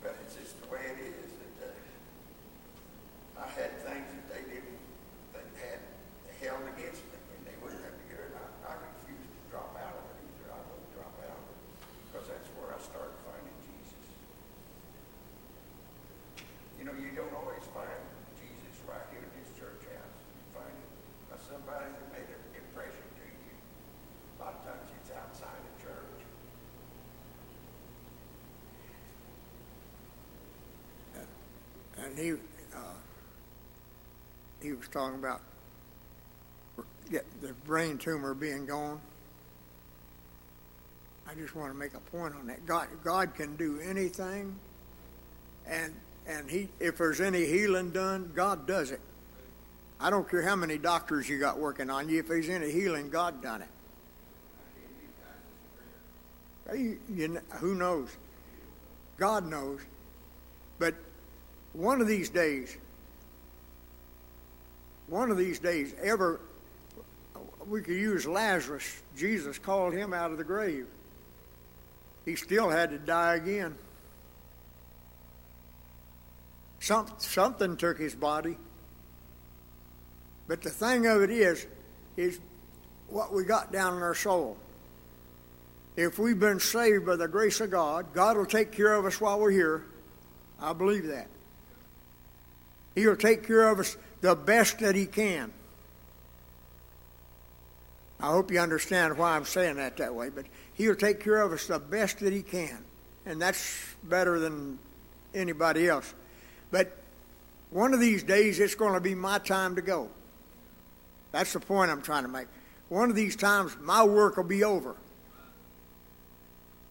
But 0.02 0.18
it's 0.26 0.34
just 0.38 0.58
the 0.58 0.66
way 0.70 0.82
it 0.82 0.98
is, 1.02 1.30
that, 1.38 1.70
uh, 1.70 3.42
I 3.42 3.46
had 3.58 3.70
things 3.82 4.06
that 4.06 4.26
they 4.30 4.42
didn't, 4.50 4.78
they 5.34 5.46
had 5.58 5.82
held 6.38 6.62
against 6.74 7.02
me, 7.10 7.18
and 7.38 7.42
they 7.46 7.56
wouldn't 7.62 7.82
let 7.82 7.94
me 7.94 8.04
hear 8.10 8.30
it. 8.30 8.34
I, 8.34 8.70
I 8.70 8.74
refused 8.78 9.30
to 9.30 9.40
drop 9.50 9.74
out 9.78 9.94
of 9.94 10.04
it 10.14 10.18
either. 10.26 10.48
I 10.54 10.60
wouldn't 10.62 10.90
drop 10.94 11.14
out 11.26 11.38
of 11.38 11.46
it, 11.50 11.58
because 12.06 12.26
that's 12.30 12.50
where 12.58 12.70
I 12.74 12.78
started 12.82 13.14
finding 13.26 13.58
Jesus. 13.66 14.04
You 16.78 16.84
know, 16.86 16.94
you 16.98 17.14
don't 17.14 17.34
always 17.34 17.62
find 17.70 18.02
Jesus 18.42 18.74
right 18.90 19.06
here 19.14 19.22
in 19.22 19.32
this 19.38 19.50
church 19.54 19.82
house. 19.90 20.18
You 20.34 20.42
find 20.54 20.74
it 20.74 20.90
by 21.30 21.38
somebody 21.46 21.86
that 21.94 22.06
made 22.10 22.26
an 22.30 22.42
impression 22.58 23.06
to 23.06 23.24
you. 23.26 23.54
A 23.54 24.36
lot 24.42 24.58
of 24.58 24.62
times 24.66 24.86
it's 24.98 25.14
outside 25.14 25.62
the 25.62 25.74
church. 25.82 26.22
And 32.12 32.20
he, 32.20 32.32
uh, 32.32 32.78
he 34.60 34.72
was 34.74 34.86
talking 34.88 35.18
about 35.18 35.40
the 37.10 37.22
brain 37.64 37.96
tumor 37.96 38.34
being 38.34 38.66
gone. 38.66 39.00
I 41.26 41.34
just 41.34 41.56
want 41.56 41.72
to 41.72 41.78
make 41.78 41.94
a 41.94 42.00
point 42.14 42.34
on 42.34 42.48
that. 42.48 42.66
God, 42.66 42.88
God 43.02 43.34
can 43.34 43.56
do 43.56 43.80
anything, 43.80 44.54
and 45.66 45.94
and 46.26 46.50
he, 46.50 46.68
if 46.80 46.98
there's 46.98 47.22
any 47.22 47.46
healing 47.46 47.90
done, 47.92 48.30
God 48.34 48.66
does 48.66 48.90
it. 48.90 49.00
I 49.98 50.10
don't 50.10 50.28
care 50.28 50.42
how 50.42 50.56
many 50.56 50.76
doctors 50.76 51.26
you 51.30 51.38
got 51.38 51.58
working 51.58 51.88
on 51.88 52.10
you. 52.10 52.18
If 52.20 52.28
there's 52.28 52.50
any 52.50 52.70
healing, 52.70 53.08
God 53.08 53.42
done 53.42 53.62
it. 53.62 53.68
You, 56.76 56.98
you, 57.08 57.40
who 57.52 57.74
knows? 57.74 58.10
God 59.16 59.46
knows. 59.46 59.80
But 60.78 60.94
one 61.72 62.00
of 62.00 62.06
these 62.06 62.28
days, 62.28 62.76
one 65.06 65.30
of 65.30 65.36
these 65.36 65.58
days, 65.58 65.94
ever, 66.02 66.40
we 67.66 67.80
could 67.80 67.96
use 67.96 68.26
Lazarus. 68.26 69.02
Jesus 69.16 69.58
called 69.58 69.94
him 69.94 70.12
out 70.12 70.30
of 70.30 70.38
the 70.38 70.44
grave. 70.44 70.86
He 72.24 72.36
still 72.36 72.70
had 72.70 72.90
to 72.90 72.98
die 72.98 73.36
again. 73.36 73.74
Some, 76.80 77.06
something 77.18 77.76
took 77.76 77.98
his 77.98 78.14
body. 78.14 78.56
But 80.48 80.62
the 80.62 80.70
thing 80.70 81.06
of 81.06 81.22
it 81.22 81.30
is, 81.30 81.66
is 82.16 82.40
what 83.08 83.32
we 83.32 83.44
got 83.44 83.72
down 83.72 83.96
in 83.96 84.02
our 84.02 84.14
soul. 84.14 84.56
If 85.96 86.18
we've 86.18 86.38
been 86.38 86.58
saved 86.58 87.06
by 87.06 87.16
the 87.16 87.28
grace 87.28 87.60
of 87.60 87.70
God, 87.70 88.12
God 88.12 88.36
will 88.36 88.46
take 88.46 88.72
care 88.72 88.94
of 88.94 89.04
us 89.04 89.20
while 89.20 89.38
we're 89.38 89.50
here. 89.50 89.84
I 90.60 90.72
believe 90.72 91.06
that. 91.06 91.28
He'll 92.94 93.16
take 93.16 93.46
care 93.46 93.68
of 93.68 93.80
us 93.80 93.96
the 94.20 94.34
best 94.34 94.78
that 94.80 94.94
He 94.94 95.06
can. 95.06 95.52
I 98.20 98.30
hope 98.30 98.52
you 98.52 98.60
understand 98.60 99.18
why 99.18 99.34
I'm 99.34 99.44
saying 99.44 99.76
that 99.76 99.96
that 99.96 100.14
way, 100.14 100.28
but 100.28 100.46
He'll 100.74 100.94
take 100.94 101.20
care 101.20 101.40
of 101.40 101.52
us 101.52 101.66
the 101.66 101.78
best 101.78 102.20
that 102.20 102.32
He 102.32 102.42
can. 102.42 102.84
And 103.26 103.40
that's 103.40 103.94
better 104.04 104.38
than 104.38 104.78
anybody 105.34 105.88
else. 105.88 106.14
But 106.70 106.96
one 107.70 107.94
of 107.94 108.00
these 108.00 108.22
days, 108.22 108.60
it's 108.60 108.74
going 108.74 108.94
to 108.94 109.00
be 109.00 109.14
my 109.14 109.38
time 109.38 109.76
to 109.76 109.82
go. 109.82 110.08
That's 111.32 111.52
the 111.52 111.60
point 111.60 111.90
I'm 111.90 112.02
trying 112.02 112.24
to 112.24 112.28
make. 112.28 112.46
One 112.88 113.08
of 113.08 113.16
these 113.16 113.36
times, 113.36 113.76
my 113.80 114.04
work 114.04 114.36
will 114.36 114.44
be 114.44 114.64
over. 114.64 114.94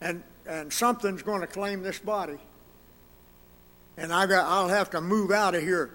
And, 0.01 0.23
and 0.47 0.73
something's 0.73 1.21
going 1.21 1.41
to 1.41 1.47
claim 1.47 1.83
this 1.83 1.99
body. 1.99 2.39
And 4.01 4.11
I 4.11 4.25
got, 4.25 4.47
I'll 4.47 4.67
have 4.67 4.89
to 4.89 4.99
move 4.99 5.29
out 5.29 5.53
of 5.53 5.61
here. 5.61 5.91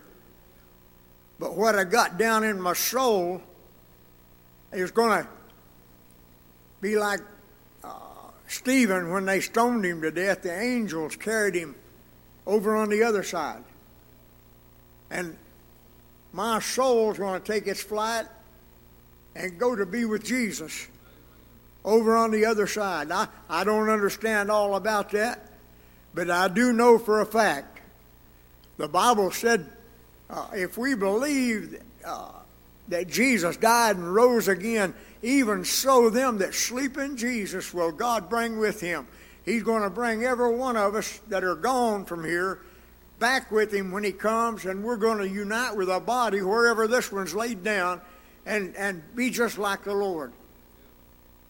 But 1.41 1.57
what 1.57 1.75
I 1.75 1.83
got 1.83 2.17
down 2.17 2.45
in 2.45 2.61
my 2.61 2.73
soul 2.73 3.43
is 4.73 4.93
going 4.93 5.25
to 5.25 5.29
be 6.81 6.97
like 6.97 7.19
uh, 7.83 7.89
Stephen 8.47 9.11
when 9.11 9.25
they 9.25 9.41
stoned 9.41 9.85
him 9.85 10.03
to 10.03 10.13
death. 10.13 10.43
The 10.43 10.57
angels 10.57 11.17
carried 11.17 11.57
him 11.57 11.75
over 12.47 12.77
on 12.77 12.91
the 12.91 13.03
other 13.03 13.25
side. 13.25 13.65
And 15.11 15.37
my 16.33 16.61
soul's 16.61 17.19
going 17.19 17.43
to 17.43 17.53
take 17.53 17.67
its 17.67 17.83
flight 17.83 18.27
and 19.35 19.59
go 19.59 19.75
to 19.75 19.85
be 19.85 20.05
with 20.05 20.25
Jesus 20.25 20.87
over 21.85 22.17
on 22.17 22.31
the 22.31 22.47
other 22.47 22.69
side. 22.69 23.11
I, 23.11 23.27
I 23.51 23.65
don't 23.65 23.91
understand 23.91 24.49
all 24.49 24.77
about 24.77 25.11
that, 25.11 25.51
but 26.15 26.31
I 26.31 26.47
do 26.47 26.73
know 26.73 26.99
for 26.99 27.21
a 27.21 27.27
fact. 27.27 27.76
The 28.77 28.89
Bible 28.89 29.31
said 29.31 29.71
uh, 30.29 30.49
if 30.55 30.77
we 30.77 30.95
believe 30.95 31.81
uh, 32.05 32.33
that 32.89 33.09
Jesus 33.09 33.57
died 33.57 33.97
and 33.97 34.15
rose 34.15 34.49
again, 34.49 34.95
even 35.23 35.65
so 35.65 36.11
them 36.11 36.39
that 36.39 36.55
sleep 36.55 36.99
in 36.99 37.17
Jesus 37.17 37.73
will 37.73 37.93
God 37.93 38.29
bring 38.29 38.59
with 38.59 38.81
him. 38.81 39.07
He's 39.45 39.63
going 39.63 39.83
to 39.83 39.91
bring 39.91 40.25
every 40.25 40.55
one 40.55 40.77
of 40.77 40.95
us 40.95 41.21
that 41.29 41.45
are 41.45 41.55
gone 41.55 42.05
from 42.05 42.25
here 42.25 42.61
back 43.19 43.51
with 43.51 43.73
him 43.73 43.93
when 43.93 44.05
he 44.05 44.13
comes, 44.13 44.67
and 44.67 44.85
we're 44.85 44.97
going 44.97 45.19
to 45.19 45.29
unite 45.29 45.77
with 45.77 45.89
a 45.89 46.01
body 46.01 46.43
wherever 46.43 46.87
this 46.87 47.11
one's 47.11 47.35
laid 47.35 47.63
down 47.63 48.01
and, 48.45 48.77
and 48.77 49.03
be 49.15 49.31
just 49.31 49.59
like 49.59 49.85
the 49.85 49.95
Lord. 49.95 50.33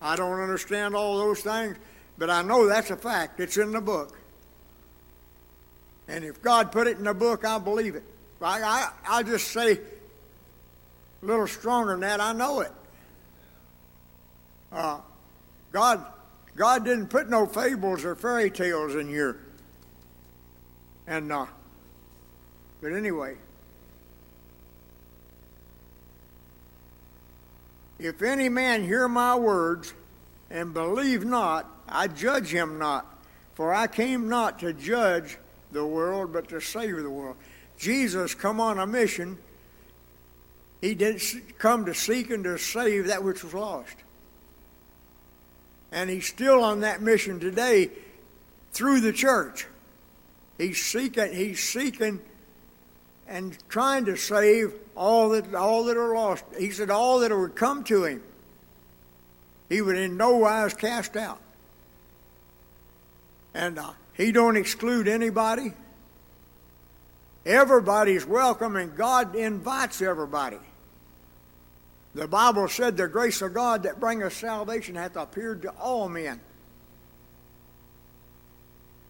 I 0.01 0.15
don't 0.15 0.41
understand 0.41 0.95
all 0.95 1.19
those 1.19 1.41
things, 1.41 1.77
but 2.19 2.31
I 2.31 2.43
know 2.43 2.67
that's 2.67 2.91
a 2.91 2.97
fact. 2.97 3.41
It's 3.41 3.57
in 3.57 3.73
the 3.73 3.81
book. 3.81 4.17
And 6.09 6.25
if 6.25 6.41
God 6.41 6.73
put 6.73 6.87
it 6.87 6.99
in 6.99 7.05
the 7.05 7.15
book, 7.15 7.45
I 7.45 7.59
believe 7.59 7.95
it. 7.95 8.05
I, 8.41 8.63
I, 8.63 8.91
I'll 9.07 9.25
just 9.25 9.49
say 9.49 9.73
a 9.73 11.27
little 11.27 11.47
stronger 11.47 11.93
than 11.93 12.01
that, 12.01 12.21
I 12.21 12.33
know 12.33 12.61
it. 12.61 12.73
Uh, 14.71 15.01
God, 15.73 16.05
God 16.55 16.85
didn't 16.85 17.09
put 17.09 17.29
no 17.29 17.47
fables 17.47 18.05
or 18.05 18.15
fairy 18.15 18.51
tales 18.51 18.95
in 18.95 19.09
here. 19.09 19.41
And, 21.07 21.33
uh, 21.33 21.47
but 22.81 22.93
anyway, 22.93 23.37
if 27.99 28.23
any 28.23 28.49
man 28.49 28.85
hear 28.85 29.09
my 29.09 29.35
words 29.37 29.95
and 30.51 30.75
believe 30.75 31.25
not, 31.25 31.69
I 31.89 32.09
judge 32.09 32.49
him 32.49 32.79
not. 32.79 33.07
For 33.55 33.73
I 33.73 33.87
came 33.87 34.29
not 34.29 34.59
to 34.59 34.73
judge 34.73 35.39
the 35.73 35.85
world, 35.85 36.33
but 36.33 36.49
to 36.49 36.61
save 36.61 36.97
the 36.97 37.11
world. 37.11 37.37
Jesus 37.79 38.35
come 38.35 38.61
on 38.61 38.79
a 38.79 38.87
mission. 38.87 39.39
He 40.81 40.95
didn't 40.95 41.59
come 41.59 41.87
to 41.87 41.95
seek 41.95 42.31
and 42.31 42.45
to 42.45 42.59
save 42.59 43.07
that 43.09 43.23
which 43.23 43.43
was 43.43 43.55
lost. 43.55 43.97
And 45.93 46.11
he's 46.11 46.27
still 46.27 46.63
on 46.63 46.81
that 46.81 47.01
mission 47.01 47.41
today 47.41 47.91
through 48.73 49.01
the 49.01 49.13
church. 49.13 49.67
He's 50.59 50.83
seeking, 50.83 51.33
he's 51.33 51.63
seeking 51.63 52.21
and 53.29 53.57
trying 53.69 54.05
to 54.07 54.17
save 54.17 54.75
all 54.97 55.31
that 55.31 55.55
all 55.55 55.85
that 55.85 55.97
are 55.97 56.15
lost. 56.15 56.45
He 56.59 56.71
said 56.71 56.91
all 56.91 57.21
that 57.21 57.37
would 57.37 57.55
come 57.55 57.85
to 57.85 58.05
him, 58.05 58.23
he 59.69 59.83
would 59.83 59.97
in 59.97 60.17
no 60.17 60.37
wise 60.37 60.75
cast 60.75 61.17
out. 61.17 61.41
And 63.55 63.79
uh, 63.79 63.93
he 64.17 64.33
don't 64.33 64.57
exclude 64.57 65.09
anybody. 65.09 65.73
Everybody's 67.45 68.27
welcome, 68.27 68.77
and 68.77 68.97
God 68.97 69.37
invites 69.37 70.03
everybody. 70.03 70.59
The 72.15 72.27
Bible 72.27 72.67
said 72.69 72.97
the 72.97 73.09
grace 73.09 73.43
of 73.43 73.53
God 73.53 73.83
that 73.83 74.01
bringeth 74.01 74.33
salvation 74.33 74.95
hath 74.95 75.17
appeared 75.17 75.63
to 75.63 75.71
all 75.73 76.09
men. 76.09 76.41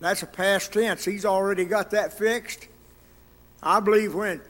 That's 0.00 0.22
a 0.22 0.26
past 0.26 0.72
tense. 0.72 1.04
He's 1.04 1.24
already 1.24 1.64
got 1.64 1.92
that 1.92 2.18
fixed. 2.18 2.66
I 3.62 3.80
believe 3.80 4.14
when, 4.14 4.40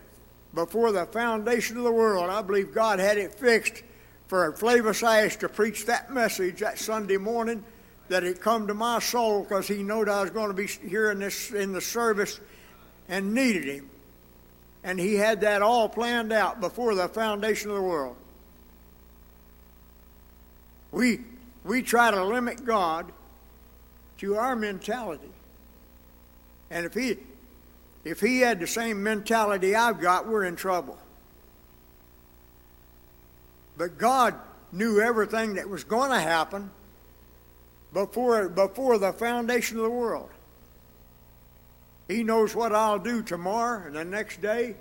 before 0.54 0.90
the 0.90 1.06
foundation 1.06 1.76
of 1.76 1.84
the 1.84 1.92
world, 1.92 2.30
I 2.30 2.42
believe 2.42 2.74
God 2.74 2.98
had 2.98 3.18
it 3.18 3.34
fixed 3.34 3.84
for 4.26 4.52
Flavus 4.54 5.02
Ash 5.02 5.36
to 5.36 5.48
preach 5.48 5.86
that 5.86 6.12
message 6.12 6.60
that 6.60 6.78
Sunday 6.78 7.18
morning 7.18 7.62
that 8.08 8.24
it 8.24 8.40
come 8.40 8.66
to 8.66 8.74
my 8.74 8.98
soul 8.98 9.42
because 9.42 9.66
he 9.66 9.82
knowed 9.82 10.08
I 10.08 10.22
was 10.22 10.30
going 10.30 10.48
to 10.48 10.54
be 10.54 10.66
here 10.66 11.10
in 11.10 11.18
this 11.18 11.50
in 11.52 11.72
the 11.72 11.80
service 11.80 12.40
and 13.08 13.34
needed 13.34 13.64
him. 13.64 13.90
And 14.84 15.00
he 15.00 15.14
had 15.14 15.40
that 15.40 15.62
all 15.62 15.88
planned 15.88 16.32
out 16.32 16.60
before 16.60 16.94
the 16.94 17.08
foundation 17.08 17.70
of 17.70 17.76
the 17.76 17.82
world. 17.82 18.16
We 20.92 21.20
we 21.64 21.82
try 21.82 22.10
to 22.10 22.24
limit 22.24 22.64
God 22.64 23.10
to 24.18 24.36
our 24.36 24.54
mentality. 24.54 25.30
And 26.70 26.86
if 26.86 26.94
he 26.94 27.18
if 28.04 28.20
he 28.20 28.40
had 28.40 28.60
the 28.60 28.66
same 28.66 29.02
mentality 29.02 29.74
I've 29.74 30.00
got, 30.00 30.28
we're 30.28 30.44
in 30.44 30.56
trouble. 30.56 30.96
But 33.76 33.98
God 33.98 34.34
knew 34.72 35.00
everything 35.00 35.54
that 35.54 35.68
was 35.68 35.84
going 35.84 36.10
to 36.10 36.20
happen 36.20 36.70
before, 37.96 38.50
before 38.50 38.98
the 38.98 39.10
foundation 39.10 39.78
of 39.78 39.84
the 39.84 39.88
world. 39.88 40.28
He 42.08 42.22
knows 42.22 42.54
what 42.54 42.74
I'll 42.74 42.98
do 42.98 43.22
tomorrow 43.22 43.86
and 43.86 43.96
the 43.96 44.04
next 44.04 44.42
day. 44.42 44.76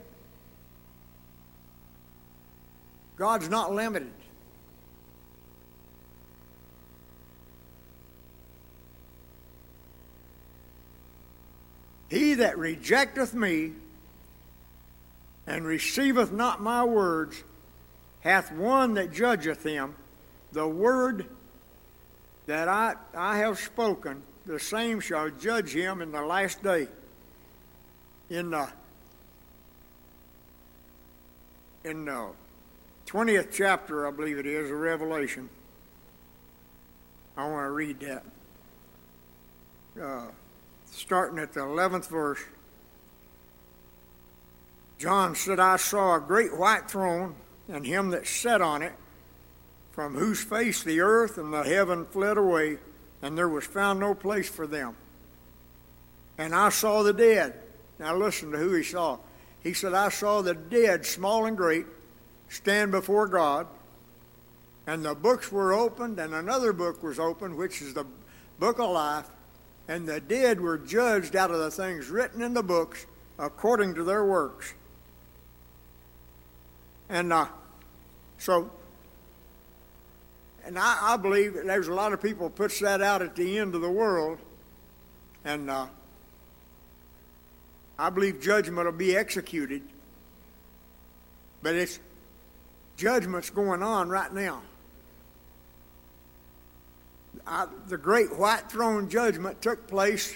God's 3.15 3.47
not 3.47 3.73
limited. 3.73 4.11
He 12.09 12.33
that 12.33 12.57
rejecteth 12.57 13.33
me 13.33 13.71
and 15.47 15.65
receiveth 15.65 16.33
not 16.33 16.61
my 16.61 16.83
words 16.83 17.41
hath 18.19 18.51
one 18.51 18.95
that 18.95 19.13
judgeth 19.13 19.63
him. 19.63 19.95
The 20.51 20.67
word 20.67 21.27
that 22.45 22.67
I, 22.67 22.95
I 23.15 23.37
have 23.37 23.59
spoken, 23.59 24.21
the 24.45 24.59
same 24.59 24.99
shall 24.99 25.29
judge 25.29 25.73
him 25.73 26.01
in 26.01 26.11
the 26.11 26.21
last 26.21 26.61
day. 26.63 26.87
In 28.29 28.51
the 28.51 28.67
in 31.83 32.05
the 32.05 32.31
twentieth 33.05 33.49
chapter, 33.51 34.07
I 34.07 34.11
believe 34.11 34.39
it 34.39 34.47
is, 34.47 34.71
of 34.71 34.77
Revelation. 34.77 35.49
I 37.37 37.47
want 37.47 37.67
to 37.67 37.71
read 37.71 37.99
that. 37.99 38.23
Uh, 40.01 40.27
starting 40.91 41.39
at 41.39 41.53
the 41.53 41.59
11th 41.59 42.07
verse. 42.07 42.39
John 44.97 45.35
said, 45.35 45.59
I 45.59 45.75
saw 45.75 46.15
a 46.15 46.19
great 46.19 46.57
white 46.57 46.89
throne, 46.89 47.35
and 47.67 47.85
him 47.85 48.11
that 48.11 48.25
sat 48.25 48.61
on 48.61 48.81
it, 48.81 48.93
from 49.95 50.13
whose 50.13 50.43
face 50.43 50.83
the 50.83 50.99
earth 50.99 51.37
and 51.37 51.53
the 51.53 51.63
heaven 51.63 52.05
fled 52.05 52.37
away, 52.37 52.77
and 53.21 53.37
there 53.37 53.49
was 53.49 53.65
found 53.65 53.99
no 53.99 54.13
place 54.13 54.49
for 54.49 54.67
them. 54.67 54.95
And 56.37 56.53
I 56.53 56.69
saw 56.69 57.01
the 57.01 57.13
dead. 57.13 57.53
Now 57.97 58.15
listen 58.15 58.51
to 58.51 58.57
who 58.57 58.73
he 58.73 58.83
saw. 58.83 59.17
He 59.63 59.73
said, 59.73 59.93
I 59.93 60.09
saw 60.09 60.41
the 60.41 60.53
dead, 60.53 61.05
small 61.05 61.45
and 61.45 61.55
great, 61.57 61.85
stand 62.49 62.91
before 62.91 63.27
God, 63.27 63.67
and 64.85 65.03
the 65.03 65.15
books 65.15 65.51
were 65.51 65.73
opened, 65.73 66.19
and 66.19 66.35
another 66.35 66.73
book 66.73 67.01
was 67.01 67.17
opened, 67.17 67.55
which 67.55 67.81
is 67.81 67.93
the 67.93 68.05
book 68.59 68.77
of 68.79 68.91
life 68.91 69.25
and 69.87 70.07
the 70.07 70.19
dead 70.19 70.59
were 70.59 70.77
judged 70.77 71.35
out 71.35 71.51
of 71.51 71.59
the 71.59 71.71
things 71.71 72.09
written 72.09 72.41
in 72.41 72.53
the 72.53 72.63
books 72.63 73.05
according 73.37 73.95
to 73.95 74.03
their 74.03 74.25
works. 74.25 74.73
And 77.09 77.31
uh, 77.31 77.47
so, 78.37 78.71
and 80.65 80.79
I, 80.79 81.13
I, 81.13 81.17
believe 81.17 81.53
there's 81.53 81.87
a 81.87 81.93
lot 81.93 82.11
of 82.11 82.21
people 82.21 82.49
puts 82.49 82.79
that 82.79 83.01
out 83.01 83.21
at 83.21 83.35
the 83.35 83.57
end 83.59 83.75
of 83.75 83.81
the 83.81 83.89
world, 83.89 84.39
and 85.43 85.69
uh, 85.69 85.87
I 87.99 88.09
believe 88.09 88.41
judgment 88.41 88.85
will 88.85 88.91
be 88.91 89.15
executed, 89.15 89.83
but 91.61 91.75
it's 91.75 91.99
judgment's 92.97 93.49
going 93.51 93.83
on 93.83 94.09
right 94.09 94.33
now. 94.33 94.63
I, 97.45 97.67
the 97.87 97.97
great 97.97 98.35
white 98.35 98.69
throne 98.71 99.07
judgment 99.07 99.61
took 99.61 99.87
place 99.87 100.35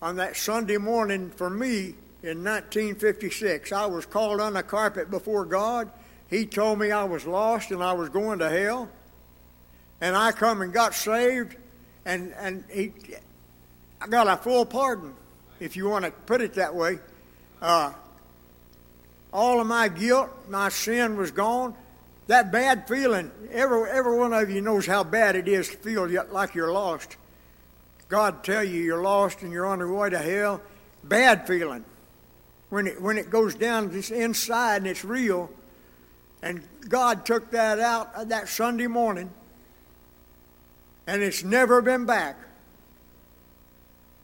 on 0.00 0.16
that 0.16 0.36
Sunday 0.36 0.78
morning 0.78 1.30
for 1.30 1.50
me 1.50 1.94
in 2.22 2.42
1956. 2.42 3.72
I 3.72 3.84
was 3.84 4.06
called 4.06 4.40
on 4.40 4.54
the 4.54 4.62
carpet 4.62 5.10
before 5.10 5.44
God. 5.44 5.90
He 6.30 6.46
told 6.46 6.78
me 6.78 6.90
I 6.90 7.04
was 7.04 7.26
lost 7.26 7.70
and 7.72 7.82
I 7.82 7.92
was 7.92 8.08
going 8.08 8.38
to 8.38 8.48
hell. 8.48 8.88
And 10.00 10.16
I 10.16 10.32
come 10.32 10.62
and 10.62 10.72
got 10.72 10.94
saved, 10.94 11.56
and, 12.04 12.32
and 12.38 12.64
he, 12.70 12.92
I 14.00 14.06
got 14.06 14.26
a 14.26 14.36
full 14.36 14.64
pardon, 14.64 15.14
if 15.58 15.76
you 15.76 15.88
want 15.88 16.04
to 16.04 16.10
put 16.10 16.40
it 16.40 16.54
that 16.54 16.74
way. 16.74 16.98
Uh, 17.60 17.92
all 19.32 19.60
of 19.60 19.66
my 19.66 19.88
guilt, 19.88 20.30
my 20.48 20.70
sin 20.70 21.16
was 21.16 21.30
gone 21.30 21.74
that 22.30 22.52
bad 22.52 22.86
feeling, 22.86 23.28
every, 23.50 23.90
every 23.90 24.16
one 24.16 24.32
of 24.32 24.48
you 24.48 24.60
knows 24.60 24.86
how 24.86 25.02
bad 25.02 25.34
it 25.34 25.48
is 25.48 25.68
to 25.68 25.76
feel 25.78 26.08
like 26.30 26.54
you're 26.54 26.72
lost. 26.72 27.16
God 28.08 28.44
tell 28.44 28.62
you 28.62 28.80
you're 28.80 29.02
lost 29.02 29.42
and 29.42 29.50
you're 29.50 29.66
on 29.66 29.80
your 29.80 29.92
way 29.92 30.10
to 30.10 30.18
hell. 30.18 30.62
Bad 31.02 31.44
feeling. 31.48 31.84
When 32.68 32.86
it, 32.86 33.02
when 33.02 33.18
it 33.18 33.30
goes 33.30 33.56
down 33.56 33.90
this 33.90 34.12
inside 34.12 34.76
and 34.76 34.86
it's 34.86 35.04
real. 35.04 35.50
And 36.40 36.62
God 36.88 37.26
took 37.26 37.50
that 37.50 37.80
out 37.80 38.28
that 38.28 38.48
Sunday 38.48 38.86
morning. 38.86 39.32
And 41.10 41.24
it's 41.24 41.42
never 41.42 41.82
been 41.82 42.04
back. 42.06 42.36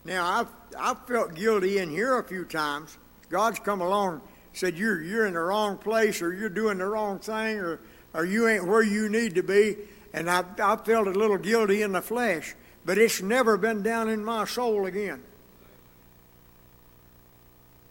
Now, 0.05 0.25
I've, 0.25 0.49
I've 0.79 1.07
felt 1.07 1.35
guilty 1.35 1.79
in 1.79 1.91
here 1.91 2.17
a 2.19 2.23
few 2.23 2.45
times. 2.45 2.97
God's 3.29 3.59
come 3.59 3.81
along 3.81 4.21
said, 4.53 4.79
you're, 4.79 5.03
you're 5.03 5.27
in 5.27 5.35
the 5.35 5.41
wrong 5.41 5.77
place 5.77 6.23
or 6.23 6.33
you're 6.33 6.49
doing 6.49 6.79
the 6.79 6.87
wrong 6.87 7.19
thing 7.19 7.59
or 7.59 7.81
or 8.15 8.25
you 8.25 8.49
ain't 8.49 8.67
where 8.67 8.83
you 8.83 9.09
need 9.09 9.35
to 9.35 9.43
be. 9.43 9.77
And 10.15 10.31
I, 10.31 10.43
I 10.59 10.77
felt 10.77 11.07
a 11.07 11.11
little 11.11 11.37
guilty 11.37 11.83
in 11.83 11.93
the 11.93 12.01
flesh, 12.01 12.55
but 12.85 12.97
it's 12.97 13.21
never 13.21 13.59
been 13.59 13.83
down 13.83 14.09
in 14.09 14.25
my 14.25 14.47
soul 14.47 14.87
again. 14.87 15.23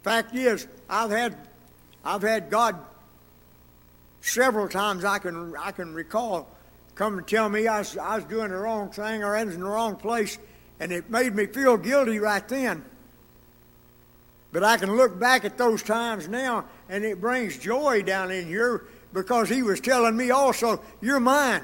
Fact 0.02 0.34
is, 0.34 0.68
I've 0.90 1.12
had, 1.12 1.38
I've 2.04 2.24
had 2.24 2.50
God 2.50 2.78
several 4.22 4.68
times 4.68 5.06
I 5.06 5.20
can, 5.20 5.54
I 5.60 5.72
can 5.72 5.94
recall 5.94 6.48
come 6.96 7.18
and 7.18 7.28
tell 7.28 7.50
me 7.50 7.68
I 7.68 7.80
was, 7.80 7.98
I 7.98 8.16
was 8.16 8.26
doing 8.26 8.50
the 8.50 8.58
wrong 8.58 8.90
thing 8.90 9.24
or 9.24 9.36
I 9.36 9.44
was 9.44 9.56
in 9.56 9.62
the 9.62 9.68
wrong 9.68 9.96
place, 9.96 10.38
and 10.80 10.92
it 10.92 11.10
made 11.10 11.36
me 11.36 11.46
feel 11.46 11.78
guilty 11.78 12.20
right 12.20 12.48
then. 12.48 12.84
But 14.52 14.64
I 14.64 14.78
can 14.78 14.96
look 14.96 15.20
back 15.20 15.44
at 15.46 15.58
those 15.58 15.84
times 15.84 16.28
now, 16.28 16.66
and 16.90 17.04
it 17.04 17.20
brings 17.20 17.58
joy 17.58 18.02
down 18.04 18.32
in 18.32 18.48
here 18.48 18.86
because 19.14 19.50
he 19.50 19.64
was 19.64 19.80
telling 19.80 20.16
me 20.16 20.30
also, 20.32 20.82
You're 21.02 21.20
mine. 21.20 21.64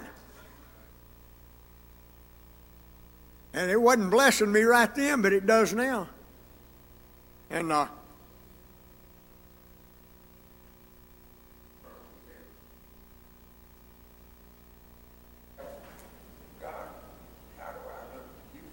And 3.54 3.70
it 3.70 3.80
wasn't 3.80 4.10
blessing 4.12 4.52
me 4.52 4.62
right 4.62 4.94
then, 4.96 5.22
but 5.22 5.34
it 5.34 5.46
does 5.46 5.74
now. 5.74 6.08
And 7.50 7.70
uh, 7.72 7.88
God, 16.62 16.72
how 17.58 17.72
do 17.74 17.80
I 17.92 18.16
look 18.16 18.24
to 18.24 18.56
you? 18.56 18.64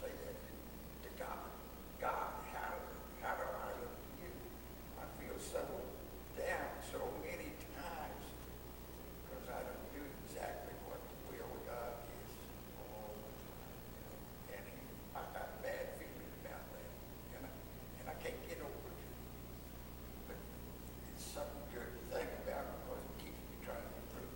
Say 0.00 0.08
that 0.08 0.36
to 1.02 1.08
God. 1.22 1.50
God, 2.00 2.32
how, 2.54 2.72
how 3.20 3.34
do 3.36 3.44
I 3.44 3.68
look 3.80 3.92
to 3.92 4.12
you? 4.24 4.32
I 4.96 5.04
feel 5.20 5.36
so 5.38 5.60
down 6.38 6.70
so 6.90 6.98
many 7.24 7.52
times 7.76 8.24
because 9.28 9.46
I 9.50 9.60
don't 9.60 9.86
do 9.92 10.02
exactly 10.24 10.74
what 10.88 11.00
the 11.04 11.16
will 11.28 11.50
of 11.50 11.62
God 11.68 11.92
is 12.08 12.32
all 12.80 13.12
the 13.20 13.32
time. 13.36 13.76
And 14.56 14.64
I 15.14 15.22
got 15.36 15.48
bad 15.60 16.00
feelings 16.00 16.34
about 16.40 16.64
that. 16.72 16.90
And 17.36 17.42
I, 17.44 17.50
and 18.00 18.06
I 18.08 18.16
can't 18.22 18.40
get 18.48 18.58
over 18.64 18.88
it. 18.88 19.08
But 20.26 20.38
it's 21.12 21.26
something 21.28 21.66
good 21.74 21.90
to 21.90 22.02
think 22.14 22.30
about 22.46 22.64
because 22.88 23.02
it 23.04 23.16
keeps 23.20 23.42
me 23.50 23.56
trying 23.62 23.84
to 23.84 23.92
improve. 24.00 24.34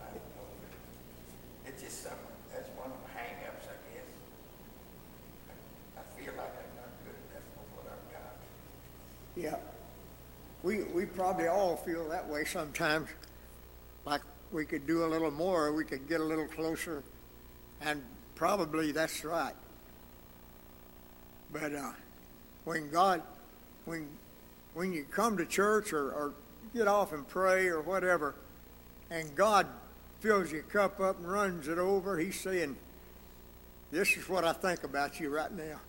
I 0.00 0.08
don't 0.10 0.30
know. 0.34 0.48
It's 1.68 1.80
just 1.82 2.02
some, 2.08 2.20
that's 2.50 2.70
one 2.74 2.90
of 2.90 3.00
the 3.04 3.10
hang-ups, 3.14 3.66
I 3.68 3.76
guess. 3.92 4.08
I, 5.50 5.54
I 6.00 6.02
feel 6.16 6.34
like 6.34 6.54
I'm 6.54 6.72
not 6.80 6.90
good 7.06 7.18
enough 7.28 7.46
for 7.54 7.64
what 7.76 7.86
I've 7.92 8.06
got. 8.10 8.34
yeah, 9.36 9.56
we, 10.62 10.82
we 10.92 10.99
probably 11.14 11.46
all 11.46 11.76
feel 11.76 12.08
that 12.08 12.28
way 12.28 12.44
sometimes. 12.44 13.08
Like 14.04 14.22
we 14.52 14.64
could 14.64 14.86
do 14.86 15.04
a 15.04 15.08
little 15.08 15.30
more, 15.30 15.72
we 15.72 15.84
could 15.84 16.08
get 16.08 16.20
a 16.20 16.24
little 16.24 16.46
closer. 16.46 17.02
And 17.80 18.02
probably 18.34 18.92
that's 18.92 19.24
right. 19.24 19.54
But 21.52 21.74
uh, 21.74 21.92
when 22.64 22.90
God, 22.90 23.22
when, 23.84 24.08
when 24.74 24.92
you 24.92 25.04
come 25.04 25.36
to 25.36 25.46
church 25.46 25.92
or, 25.92 26.12
or 26.12 26.32
get 26.74 26.86
off 26.86 27.12
and 27.12 27.26
pray 27.26 27.66
or 27.66 27.80
whatever, 27.80 28.34
and 29.10 29.34
God 29.34 29.66
fills 30.20 30.52
your 30.52 30.62
cup 30.62 31.00
up 31.00 31.18
and 31.18 31.30
runs 31.30 31.66
it 31.68 31.78
over, 31.78 32.18
He's 32.18 32.38
saying, 32.38 32.76
This 33.90 34.16
is 34.16 34.28
what 34.28 34.44
I 34.44 34.52
think 34.52 34.84
about 34.84 35.18
you 35.18 35.30
right 35.30 35.52
now. 35.52 35.80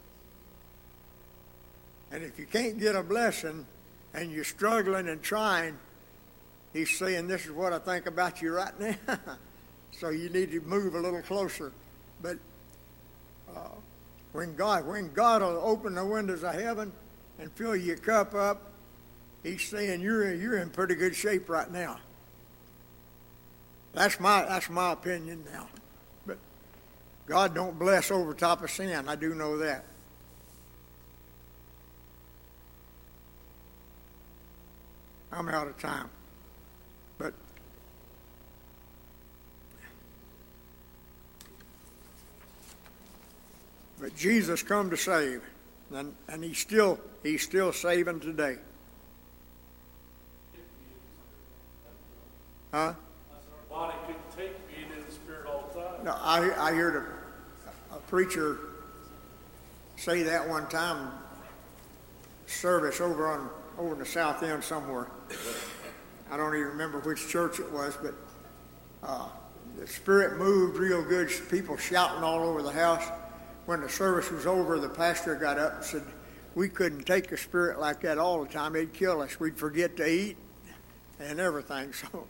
And 2.12 2.24
if 2.24 2.38
you 2.40 2.46
can't 2.46 2.80
get 2.80 2.96
a 2.96 3.04
blessing 3.04 3.66
and 4.14 4.32
you're 4.32 4.44
struggling 4.44 5.08
and 5.08 5.22
trying, 5.22 5.78
He's 6.74 6.98
saying, 6.98 7.28
This 7.28 7.46
is 7.46 7.52
what 7.52 7.74
I 7.74 7.80
think 7.80 8.06
about 8.06 8.42
you 8.42 8.54
right 8.54 8.78
now. 8.80 8.96
so 9.92 10.10
you 10.10 10.30
need 10.30 10.52
to 10.52 10.62
move 10.62 10.96
a 10.96 11.00
little 11.00 11.22
closer. 11.22 11.72
But 12.22 12.38
uh, 13.54 13.76
when 14.32 14.56
God, 14.56 14.88
when 14.88 15.12
God 15.14 15.42
will 15.42 15.62
open 15.64 15.96
the 15.96 16.06
windows 16.06 16.44
of 16.44 16.54
heaven 16.54 16.92
and 17.40 17.52
fill 17.54 17.76
your 17.76 17.98
cup 17.98 18.34
up, 18.34 18.72
He's 19.44 19.64
saying 19.68 20.02
you're 20.02 20.34
you're 20.34 20.58
in 20.60 20.70
pretty 20.70 20.96
good 20.96 21.16
shape 21.16 21.50
right 21.50 21.70
now. 21.70 21.98
That's 23.94 24.20
my 24.20 24.46
that's 24.46 24.70
my 24.70 24.94
opinion 24.94 25.44
now. 25.52 25.68
But 26.26 26.38
God 27.26 27.56
don't 27.56 27.78
bless 27.78 28.12
over 28.12 28.34
top 28.34 28.64
of 28.64 28.70
sin. 28.70 29.10
I 29.10 29.16
do 29.16 29.34
know 29.34 29.58
that. 29.58 29.86
I'm 35.32 35.48
out 35.50 35.68
of 35.68 35.78
time. 35.80 36.10
But 37.18 37.34
but 44.00 44.16
Jesus 44.16 44.62
come 44.62 44.90
to 44.90 44.98
save, 44.98 45.42
and, 45.94 46.14
and 46.28 46.44
he's 46.44 46.58
still 46.58 47.00
he's 47.24 47.42
still 47.42 47.72
saving 47.72 48.20
today. 48.20 48.58
Huh? 52.72 52.94
No, 56.04 56.18
I, 56.20 56.52
I 56.58 56.74
heard 56.74 56.96
a, 56.96 57.96
a 57.96 58.00
preacher 58.08 58.58
say 59.98 60.24
that 60.24 60.48
one 60.48 60.68
time, 60.68 61.12
service 62.48 63.00
over 63.00 63.28
on, 63.28 63.50
over 63.82 63.94
in 63.94 64.00
the 64.00 64.06
south 64.06 64.44
end 64.44 64.64
somewhere. 64.64 65.08
I 66.30 66.38
don't 66.38 66.56
even 66.56 66.68
remember 66.68 67.00
which 67.00 67.28
church 67.28 67.60
it 67.60 67.72
was, 67.72 67.98
but, 68.02 68.14
uh, 69.04 69.28
the 69.78 69.88
spirit 69.88 70.38
moved 70.38 70.78
real 70.78 71.04
good, 71.04 71.32
people 71.50 71.78
shouting 71.78 72.24
all 72.24 72.44
over 72.44 72.62
the 72.62 72.72
house. 72.72 73.04
When 73.66 73.82
the 73.82 73.90
service 73.90 74.30
was 74.30 74.46
over, 74.46 74.80
the 74.80 74.90
pastor 74.90 75.36
got 75.36 75.58
up 75.58 75.76
and 75.78 75.84
said, 75.84 76.04
we 76.54 76.70
couldn't 76.70 77.06
take 77.06 77.32
a 77.32 77.38
spirit 77.38 77.80
like 77.80 78.02
that 78.02 78.18
all 78.18 78.44
the 78.44 78.52
time. 78.52 78.76
It'd 78.76 78.94
kill 78.94 79.22
us. 79.22 79.40
We'd 79.40 79.58
forget 79.58 79.98
to 79.98 80.08
eat 80.08 80.38
and 81.20 81.40
everything. 81.40 81.94
So 82.12 82.28